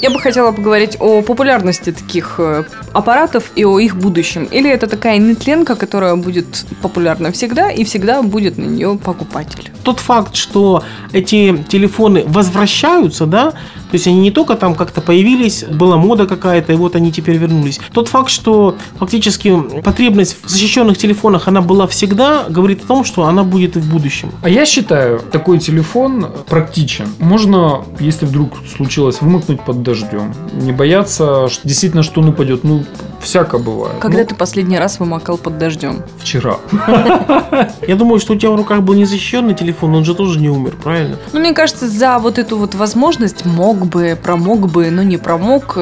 Я 0.00 0.10
бы 0.10 0.20
хотела 0.20 0.52
поговорить 0.52 0.96
о 1.00 1.22
популярности 1.22 1.92
таких 1.92 2.34
э, 2.38 2.64
аппаратов 2.92 3.50
и 3.54 3.64
о 3.64 3.78
их 3.78 3.96
будущем. 3.96 4.44
Или 4.44 4.70
это 4.70 4.86
такая 4.86 5.18
нетленка, 5.18 5.74
которая 5.74 6.16
будет 6.16 6.66
популярна 6.82 7.32
всегда, 7.32 7.70
и 7.70 7.84
всегда 7.84 8.22
будет 8.22 8.58
на 8.58 8.64
нее 8.64 8.98
покупатель. 9.02 9.70
Тот 9.82 10.00
факт, 10.00 10.36
что 10.36 10.82
эти 11.12 11.56
телефоны 11.68 12.24
возвращаются, 12.26 13.26
да, 13.26 13.52
то 13.90 13.94
есть 13.94 14.06
они 14.06 14.20
не 14.20 14.30
только 14.30 14.54
там 14.54 14.74
как-то 14.74 15.00
появились, 15.00 15.64
была 15.64 15.96
мода 15.96 16.26
какая-то, 16.26 16.72
и 16.72 16.76
вот 16.76 16.94
они 16.94 17.10
теперь 17.10 17.36
вернулись. 17.36 17.80
Тот 17.92 18.08
факт, 18.08 18.30
что 18.30 18.76
фактически 18.98 19.56
потребность 19.82 20.36
в 20.42 20.48
защищенных 20.48 20.98
телефонах, 20.98 21.48
она 21.48 21.62
была 21.62 21.86
всегда, 21.86 22.44
говорит 22.48 22.84
о 22.84 22.86
том, 22.86 23.04
что 23.04 23.24
она 23.24 23.44
будет 23.44 23.76
и 23.76 23.80
в 23.80 23.90
будущем. 23.90 24.30
А 24.42 24.48
я 24.50 24.66
считаю, 24.66 25.20
такой 25.20 25.58
телефон 25.58 26.26
практичен. 26.48 27.08
Можно, 27.18 27.84
если 27.98 28.26
вдруг 28.26 28.58
случилось, 28.88 29.20
вымокнуть 29.20 29.60
под 29.60 29.82
дождем. 29.82 30.34
Не 30.54 30.72
бояться, 30.72 31.48
что 31.48 31.68
действительно 31.68 32.02
что 32.02 32.22
он 32.22 32.30
упадет. 32.30 32.64
Ну, 32.64 32.84
всяко 33.20 33.58
бывает. 33.58 33.98
Когда 34.00 34.18
Ну, 34.18 34.26
ты 34.26 34.34
последний 34.34 34.78
раз 34.78 34.98
вымокал 35.00 35.38
под 35.38 35.58
дождем? 35.58 36.02
Вчера. 36.18 36.58
Я 37.86 37.96
думаю, 37.96 38.20
что 38.20 38.34
у 38.34 38.36
тебя 38.36 38.50
в 38.50 38.56
руках 38.56 38.82
был 38.82 38.94
незащищенный 38.94 39.54
телефон, 39.54 39.94
он 39.94 40.04
же 40.04 40.14
тоже 40.14 40.40
не 40.40 40.48
умер, 40.48 40.76
правильно? 40.82 41.16
Ну, 41.32 41.40
мне 41.40 41.52
кажется, 41.52 41.88
за 41.88 42.18
вот 42.18 42.38
эту 42.38 42.56
вот 42.58 42.74
возможность 42.74 43.44
мог 43.44 43.86
бы, 43.86 44.18
промог 44.22 44.70
бы, 44.70 44.90
но 44.90 45.02
не 45.02 45.16
промог, 45.16 45.72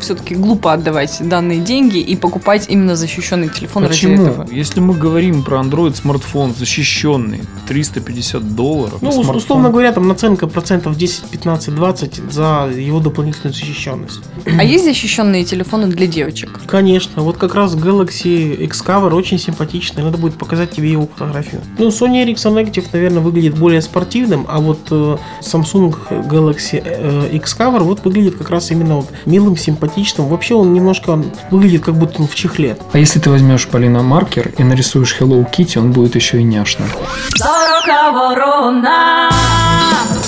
все-таки 0.00 0.34
глупо 0.34 0.72
отдавать 0.72 1.18
данные 1.20 1.60
деньги 1.60 1.98
и 1.98 2.16
покупать 2.16 2.66
именно 2.68 2.96
защищенный 2.96 3.48
телефон 3.48 3.84
ради 3.84 3.94
Почему? 3.94 4.22
этого. 4.26 4.46
Если 4.50 4.80
мы 4.80 4.94
говорим 4.94 5.42
про 5.42 5.58
Android 5.60 5.94
смартфон 5.94 6.54
защищенный, 6.56 7.42
350 7.68 8.54
долларов. 8.54 8.98
Ну, 9.00 9.12
смартфон. 9.12 9.36
условно 9.36 9.70
говоря, 9.70 9.92
там 9.92 10.08
наценка 10.08 10.46
процентов 10.46 10.96
10, 10.96 11.24
15, 11.30 11.74
20 11.74 12.14
за 12.30 12.70
его 12.74 13.00
дополнительную 13.00 13.54
защищенность. 13.54 14.20
А 14.46 14.64
есть 14.64 14.84
защищенные 14.84 15.44
телефоны 15.44 15.86
для 15.86 16.06
девочек? 16.06 16.51
Конечно, 16.66 17.22
вот 17.22 17.36
как 17.36 17.54
раз 17.54 17.74
Galaxy 17.74 18.54
X-Cover 18.54 19.14
очень 19.14 19.38
симпатичный, 19.38 20.02
надо 20.02 20.18
будет 20.18 20.34
показать 20.34 20.70
тебе 20.70 20.90
его 20.90 21.06
фотографию. 21.06 21.60
Ну, 21.78 21.88
Sony 21.88 22.24
Ericsson 22.24 22.62
Active, 22.62 22.86
наверное, 22.92 23.20
выглядит 23.20 23.58
более 23.58 23.82
спортивным, 23.82 24.46
а 24.48 24.58
вот 24.60 24.78
э, 24.90 25.16
Samsung 25.40 25.94
Galaxy 26.28 26.82
э, 26.84 27.28
X-Cover 27.32 27.80
вот 27.80 28.04
выглядит 28.04 28.36
как 28.36 28.50
раз 28.50 28.70
именно 28.70 28.96
вот 28.96 29.08
милым, 29.26 29.56
симпатичным. 29.56 30.28
Вообще 30.28 30.54
он 30.54 30.72
немножко 30.72 31.22
выглядит 31.50 31.84
как 31.84 31.94
будто 31.96 32.22
он 32.22 32.28
в 32.28 32.34
чехле. 32.34 32.76
А 32.92 32.98
если 32.98 33.18
ты 33.18 33.30
возьмешь, 33.30 33.68
Полина, 33.68 34.02
маркер 34.02 34.52
и 34.58 34.64
нарисуешь 34.64 35.16
Hello 35.18 35.46
Kitty, 35.50 35.78
он 35.78 35.92
будет 35.92 36.14
еще 36.14 36.40
и 36.40 36.42
няшным. 36.42 36.88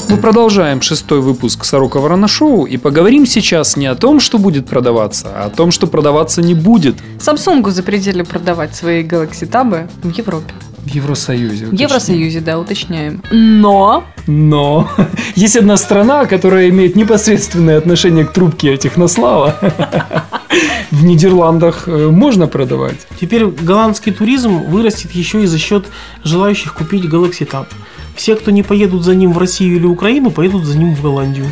Мы 0.08 0.16
продолжаем 0.18 0.80
шестой 0.80 1.20
выпуск 1.20 1.64
Сорока 1.64 1.98
Ворона 1.98 2.28
Шоу 2.28 2.66
и 2.66 2.76
поговорим 2.76 3.26
сейчас 3.26 3.76
не 3.76 3.86
о 3.86 3.94
том, 3.94 4.20
что 4.20 4.38
будет 4.38 4.66
продаваться, 4.66 5.28
а 5.34 5.46
о 5.46 5.50
том, 5.50 5.70
что 5.70 5.86
продаваться 5.86 6.13
не 6.42 6.54
будет. 6.54 6.96
Samsung 7.18 7.68
запретили 7.70 8.22
продавать 8.22 8.74
свои 8.74 9.02
Galaxy 9.02 9.48
Tab 9.48 9.88
в 10.02 10.10
Европе. 10.10 10.54
В 10.84 10.88
Евросоюзе. 10.88 11.66
В. 11.66 11.72
Евросоюзе, 11.72 12.40
да, 12.40 12.58
уточняем. 12.58 13.22
Но 13.30 14.04
Но 14.26 14.88
есть 15.34 15.56
одна 15.56 15.76
страна, 15.78 16.26
которая 16.26 16.68
имеет 16.68 16.94
непосредственное 16.94 17.78
отношение 17.78 18.24
к 18.26 18.32
трубке 18.32 18.76
Технослава. 18.76 19.56
В 20.90 21.04
Нидерландах 21.04 21.88
э, 21.88 22.08
можно 22.10 22.46
продавать. 22.46 23.06
Теперь 23.20 23.46
голландский 23.46 24.12
туризм 24.12 24.58
вырастет 24.70 25.12
еще 25.12 25.42
и 25.42 25.46
за 25.46 25.58
счет 25.58 25.86
желающих 26.22 26.74
купить 26.74 27.04
Galaxy 27.04 27.48
Tab. 27.50 27.66
Все, 28.14 28.36
кто 28.36 28.50
не 28.50 28.62
поедут 28.62 29.04
за 29.04 29.14
ним 29.14 29.32
в 29.32 29.38
Россию 29.38 29.76
или 29.76 29.86
Украину, 29.86 30.30
поедут 30.30 30.64
за 30.64 30.78
ним 30.78 30.94
в 30.94 31.02
Голландию. 31.02 31.46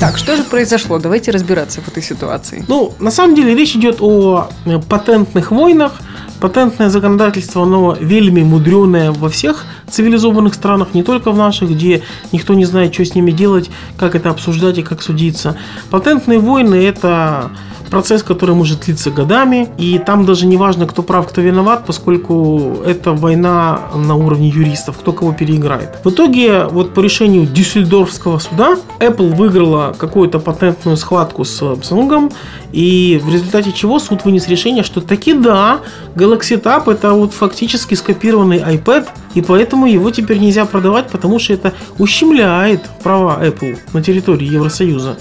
так, 0.00 0.18
что 0.18 0.36
же 0.36 0.42
произошло? 0.42 0.98
Давайте 0.98 1.30
разбираться 1.30 1.80
в 1.80 1.88
этой 1.88 2.02
ситуации. 2.02 2.64
Ну, 2.68 2.92
на 2.98 3.10
самом 3.10 3.34
деле 3.34 3.54
речь 3.54 3.76
идет 3.76 3.98
о 4.00 4.48
э, 4.64 4.78
патентных 4.80 5.50
войнах. 5.50 5.92
Патентное 6.40 6.90
законодательство, 6.90 7.62
оно 7.62 7.96
вельми 7.98 8.42
мудреное 8.42 9.12
во 9.12 9.28
всех 9.30 9.64
цивилизованных 9.88 10.54
странах, 10.54 10.88
не 10.92 11.02
только 11.02 11.30
в 11.30 11.38
наших, 11.38 11.70
где 11.70 12.02
никто 12.32 12.54
не 12.54 12.64
знает, 12.66 12.92
что 12.92 13.04
с 13.04 13.14
ними 13.14 13.30
делать, 13.30 13.70
как 13.96 14.14
это 14.14 14.30
обсуждать 14.30 14.76
и 14.78 14.82
как 14.82 15.00
судиться. 15.00 15.56
Патентные 15.90 16.40
войны– 16.40 16.74
это 16.84 17.50
процесс, 17.90 18.22
который 18.22 18.54
может 18.54 18.80
длиться 18.80 19.10
годами, 19.10 19.68
и 19.78 19.98
там 19.98 20.24
даже 20.24 20.46
не 20.46 20.56
важно, 20.56 20.86
кто 20.86 21.02
прав, 21.02 21.28
кто 21.28 21.40
виноват, 21.40 21.84
поскольку 21.86 22.78
это 22.84 23.12
война 23.12 23.80
на 23.94 24.14
уровне 24.14 24.48
юристов, 24.48 24.98
кто 24.98 25.12
кого 25.12 25.32
переиграет. 25.32 25.98
В 26.04 26.10
итоге, 26.10 26.64
вот 26.64 26.94
по 26.94 27.00
решению 27.00 27.46
Дюссельдорфского 27.46 28.38
суда, 28.38 28.76
Apple 28.98 29.34
выиграла 29.34 29.94
какую-то 29.96 30.38
патентную 30.38 30.96
схватку 30.96 31.44
с 31.44 31.62
Samsung, 31.62 32.32
и 32.72 33.20
в 33.22 33.32
результате 33.32 33.72
чего 33.72 33.98
суд 33.98 34.24
вынес 34.24 34.48
решение, 34.48 34.82
что 34.82 35.00
таки 35.00 35.32
да, 35.32 35.80
Galaxy 36.14 36.60
Tab 36.60 36.90
это 36.90 37.12
вот 37.12 37.32
фактически 37.32 37.94
скопированный 37.94 38.58
iPad, 38.58 39.08
и 39.34 39.42
поэтому 39.42 39.86
его 39.86 40.10
теперь 40.10 40.38
нельзя 40.38 40.64
продавать, 40.64 41.08
потому 41.08 41.38
что 41.38 41.52
это 41.52 41.72
ущемляет 41.98 42.82
права 43.02 43.38
Apple 43.42 43.78
на 43.92 44.02
территории 44.02 44.46
Евросоюза. 44.46 45.16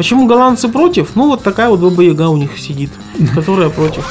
Почему 0.00 0.26
голландцы 0.26 0.70
против? 0.70 1.14
Ну, 1.14 1.26
вот 1.26 1.42
такая 1.42 1.68
вот 1.68 1.80
баба 1.80 2.02
Яга 2.02 2.30
у 2.30 2.36
них 2.38 2.58
сидит, 2.58 2.88
которая 3.34 3.68
против. 3.68 4.02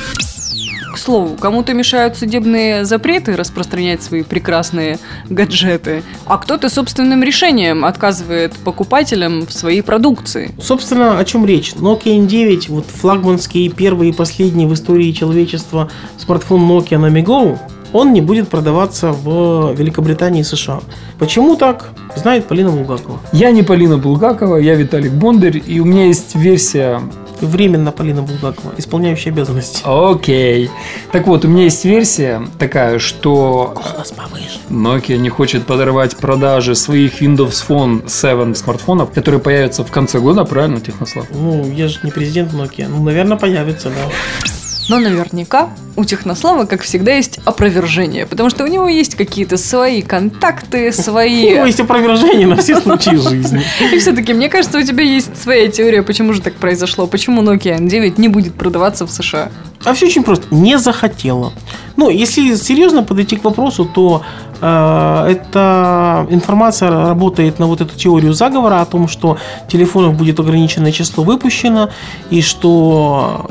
К 0.94 0.96
слову, 1.00 1.36
кому-то 1.36 1.74
мешают 1.74 2.16
судебные 2.16 2.86
запреты 2.86 3.36
распространять 3.36 4.04
свои 4.04 4.22
прекрасные 4.22 5.00
гаджеты, 5.32 6.04
а 6.28 6.38
кто-то 6.38 6.70
собственным 6.70 7.24
решением 7.24 7.86
отказывает 7.86 8.54
покупателям 8.58 9.48
в 9.48 9.52
своей 9.52 9.82
продукции. 9.82 10.52
Собственно, 10.62 11.18
о 11.18 11.26
чем 11.26 11.44
речь? 11.44 11.74
Nokia 11.74 12.24
N9, 12.24 12.66
вот 12.68 12.86
флагманский 12.86 13.68
первый 13.70 14.10
и 14.10 14.14
последний 14.14 14.68
в 14.68 14.76
истории 14.76 15.12
человечества 15.12 15.90
смартфон 16.20 16.70
Nokia 16.70 17.00
Nami 17.00 17.26
Go, 17.26 17.58
он 17.94 18.14
не 18.14 18.22
будет 18.22 18.50
продаваться 18.50 19.12
в 19.12 19.74
Великобритании 19.74 20.42
и 20.42 20.44
США. 20.44 20.82
Почему 21.18 21.56
так, 21.56 21.90
знает 22.16 22.48
Полина 22.48 22.72
Булгакова. 22.72 23.20
Я 23.32 23.52
не 23.52 23.64
Полина 23.64 23.98
Булгакова, 23.98 24.58
я 24.58 24.76
Виталик 24.76 25.12
Бондарь, 25.12 25.62
и 25.66 25.80
у 25.80 25.86
меня 25.86 26.06
есть 26.06 26.36
версия... 26.36 27.02
Временно 27.42 27.94
Полина 27.94 28.22
Булгакова, 28.22 28.74
исполняющая 28.76 29.32
обязанности. 29.32 29.82
Окей. 29.86 30.70
Так 31.14 31.26
вот, 31.26 31.46
у 31.46 31.48
меня 31.48 31.64
есть 31.64 31.86
версия 31.86 32.42
такая, 32.58 33.00
что 33.00 33.74
Голос 33.76 34.12
повыше. 34.12 34.60
Nokia 34.70 35.18
не 35.18 35.30
хочет 35.30 35.66
подорвать 35.66 36.18
продажи 36.18 36.76
своих 36.76 37.22
Windows 37.22 37.66
Phone 37.66 38.10
7 38.10 38.56
смартфонов, 38.56 39.12
которые 39.12 39.40
появятся 39.40 39.86
в 39.86 39.90
конце 39.90 40.20
года, 40.20 40.44
правильно, 40.44 40.82
Технослав? 40.82 41.28
Ну, 41.32 41.66
я 41.72 41.88
же 41.88 42.00
не 42.04 42.12
президент 42.12 42.52
Nokia. 42.52 42.88
Ну, 42.90 43.02
наверное, 43.04 43.38
появится, 43.38 43.90
да. 43.90 44.50
Но 44.90 45.00
наверняка 45.00 45.70
у 45.96 46.04
Технослава, 46.04 46.66
как 46.66 46.82
всегда, 46.82 47.14
есть 47.14 47.40
опровержение, 47.46 48.26
потому 48.26 48.50
что 48.50 48.64
у 48.64 48.68
него 48.68 48.88
есть 48.88 49.16
какие-то 49.16 49.58
свои 49.58 50.02
контакты, 50.02 50.90
У 50.90 50.92
свои... 50.92 51.52
него 51.52 51.66
есть 51.66 51.80
опровержение 51.80 52.48
на 52.48 52.56
все 52.56 52.82
случаи 52.82 53.16
жизни. 53.16 53.62
И 53.94 54.00
все-таки, 54.00 54.34
мне 54.34 54.50
кажется, 54.50 54.80
у 54.80 54.82
тебя 54.82 55.04
есть 55.04 55.42
своя 55.42 55.68
теория, 55.68 56.02
почему 56.02 56.34
же 56.34 56.42
так 56.42 56.56
произошло, 56.56 57.06
почему 57.06 57.44
Nokia 57.44 57.78
N9 57.80 58.16
не 58.18 58.30
будет 58.30 58.56
продаваться 58.56 59.06
в 59.06 59.12
США. 59.12 59.52
А 59.86 59.94
все 59.94 60.08
очень 60.08 60.24
просто. 60.24 60.48
Не 60.52 60.78
захотела. 60.78 61.54
Ну, 61.96 62.10
если 62.10 62.56
серьезно 62.56 63.04
подойти 63.04 63.36
к 63.36 63.44
вопросу, 63.44 63.86
то 63.86 64.24
э, 64.62 65.26
эта 65.32 66.28
информация 66.30 66.90
работает 66.90 67.60
на 67.60 67.68
вот 67.68 67.82
эту 67.82 67.96
теорию 67.96 68.34
заговора 68.34 68.82
о 68.82 68.86
том, 68.86 69.08
что 69.08 69.38
телефонов 69.68 70.16
будет 70.16 70.40
ограниченное 70.40 70.92
число 70.92 71.24
выпущено, 71.24 71.90
и 72.30 72.42
что 72.42 73.50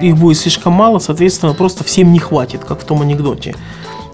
их 0.00 0.16
будет 0.16 0.38
слишком 0.38 0.72
мало, 0.72 0.98
соответственно, 0.98 1.54
просто 1.54 1.84
всем 1.84 2.12
не 2.12 2.18
хватит, 2.18 2.64
как 2.64 2.80
в 2.80 2.84
том 2.84 3.02
анекдоте. 3.02 3.54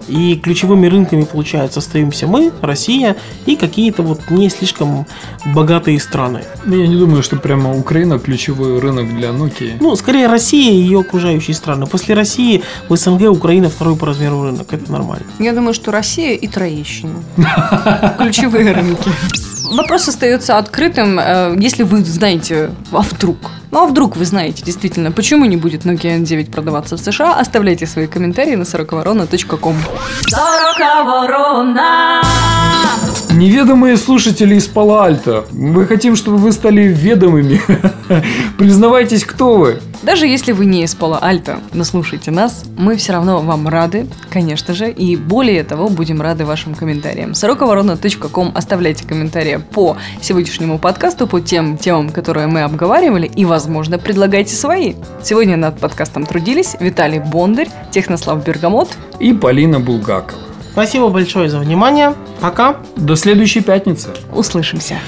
И 0.07 0.35
ключевыми 0.35 0.87
рынками, 0.87 1.23
получается, 1.23 1.79
остаемся 1.79 2.27
мы, 2.27 2.51
Россия 2.61 3.15
и 3.47 3.55
какие-то 3.55 4.03
вот 4.03 4.29
не 4.29 4.49
слишком 4.49 5.07
богатые 5.45 5.99
страны. 5.99 6.43
Ну, 6.63 6.75
Я 6.75 6.87
не 6.87 6.95
думаю, 6.95 7.23
что 7.23 7.37
прямо 7.37 7.75
Украина 7.75 8.19
ключевой 8.19 8.79
рынок 8.79 9.15
для 9.15 9.29
Nokia. 9.29 9.77
Ну, 9.79 9.95
скорее 9.95 10.27
Россия 10.27 10.71
и 10.71 10.75
ее 10.75 10.99
окружающие 10.99 11.55
страны. 11.55 11.87
После 11.87 12.13
России 12.13 12.61
в 12.87 12.95
СНГ 12.95 13.31
Украина 13.31 13.69
второй 13.69 13.95
по 13.95 14.05
размеру 14.05 14.43
рынок. 14.43 14.71
Это 14.71 14.91
нормально. 14.91 15.25
Я 15.39 15.53
думаю, 15.53 15.73
что 15.73 15.91
Россия 15.91 16.35
и 16.35 16.47
Троещина. 16.47 17.23
Ключевые 18.19 18.73
рынки. 18.73 19.09
Вопрос 19.71 20.07
остается 20.07 20.57
открытым, 20.59 21.19
э, 21.19 21.55
если 21.59 21.83
вы 21.83 22.03
знаете, 22.03 22.69
а 22.91 23.01
вдруг? 23.01 23.37
Ну 23.75 23.83
а 23.83 23.87
вдруг 23.87 24.15
вы 24.15 24.23
знаете 24.23 24.63
действительно, 24.63 25.11
почему 25.11 25.43
не 25.43 25.57
будет 25.57 25.83
Nokia 25.83 26.21
N9 26.21 26.49
продаваться 26.49 26.95
в 26.95 26.99
США, 27.01 27.33
оставляйте 27.37 27.85
свои 27.85 28.07
комментарии 28.07 28.55
на 28.55 28.63
сороковорона.ком. 28.63 29.75
Сорока 30.29 31.03
ворона. 31.03 32.21
Неведомые 33.31 33.97
слушатели 33.97 34.55
из 34.55 34.67
Пала-Альто. 34.67 35.45
Мы 35.51 35.85
хотим, 35.87 36.15
чтобы 36.15 36.37
вы 36.37 36.53
стали 36.53 36.83
ведомыми. 36.83 37.59
Признавайтесь, 38.57 39.25
кто 39.25 39.57
вы. 39.57 39.81
Даже 40.05 40.27
если 40.27 40.51
вы 40.51 40.67
не 40.67 40.83
из 40.83 40.93
пола 40.93 41.17
Альта, 41.17 41.59
но 41.73 41.83
слушайте 41.83 42.29
нас, 42.29 42.65
мы 42.77 42.95
все 42.95 43.13
равно 43.13 43.41
вам 43.41 43.67
рады, 43.67 44.07
конечно 44.29 44.75
же, 44.75 44.91
и 44.91 45.15
более 45.15 45.63
того, 45.63 45.89
будем 45.89 46.21
рады 46.21 46.45
вашим 46.45 46.75
комментариям. 46.75 47.33
сороковорона.ком 47.33 48.51
оставляйте 48.53 49.03
комментарии 49.03 49.59
по 49.71 49.97
сегодняшнему 50.21 50.77
подкасту, 50.77 51.25
по 51.25 51.41
тем 51.41 51.75
темам, 51.77 52.11
которые 52.11 52.45
мы 52.45 52.61
обговаривали, 52.61 53.25
и, 53.25 53.45
возможно, 53.45 53.64
предлагайте 53.97 54.55
свои. 54.55 54.93
Сегодня 55.21 55.57
над 55.57 55.79
подкастом 55.79 56.25
трудились 56.25 56.75
Виталий 56.79 57.19
Бондарь, 57.19 57.69
Технослав 57.91 58.43
Бергамот. 58.45 58.89
И 59.19 59.33
Полина 59.33 59.79
Булгакова. 59.79 60.44
Спасибо 60.75 61.07
большое 61.07 61.47
за 61.47 61.59
внимание. 61.59 62.13
Пока. 62.41 62.75
До 62.97 63.15
следующей 63.15 63.61
пятницы. 63.61 64.09
Услышимся. 64.33 64.99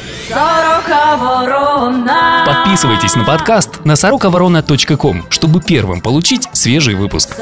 Подписывайтесь 2.45 3.15
на 3.15 3.25
подкаст 3.25 3.83
на 3.83 3.97
сороковорона.ком, 3.97 5.25
чтобы 5.29 5.59
первым 5.59 5.99
получить 5.99 6.47
свежий 6.53 6.95
выпуск. 6.95 7.35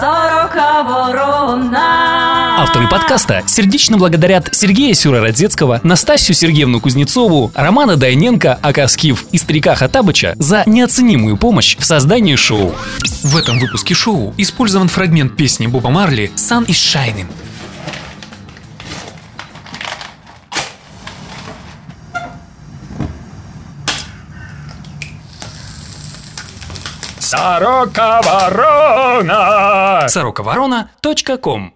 Авторы 2.58 2.88
подкаста 2.90 3.44
сердечно 3.46 3.98
благодарят 3.98 4.50
Сергея 4.54 4.96
Сюрородецкого, 4.96 5.82
Настасью 5.84 6.34
Сергеевну 6.34 6.82
Кузнецову, 6.82 7.52
Романа 7.54 7.96
Дайненко, 7.96 8.58
Акаскив 8.60 9.24
и 9.34 9.38
Старика 9.38 9.76
Хатабыча 9.76 10.34
за 10.40 10.64
неоценимую 10.66 11.38
помощь 11.38 11.78
в 11.78 11.86
создании 11.86 12.36
шоу. 12.38 12.74
В 13.22 13.38
этом 13.38 13.60
выпуске 13.60 13.94
шоу 13.94 14.34
использован 14.38 14.88
фрагмент 14.88 15.38
песни 15.38 15.68
Боба 15.68 15.92
Марли 15.92 16.32
«Sun 16.36 16.66
is 16.66 16.72
Shining». 16.72 17.28
Сорока 27.36 28.22
ворона! 28.22 30.10
сороковорона.ком 30.10 31.72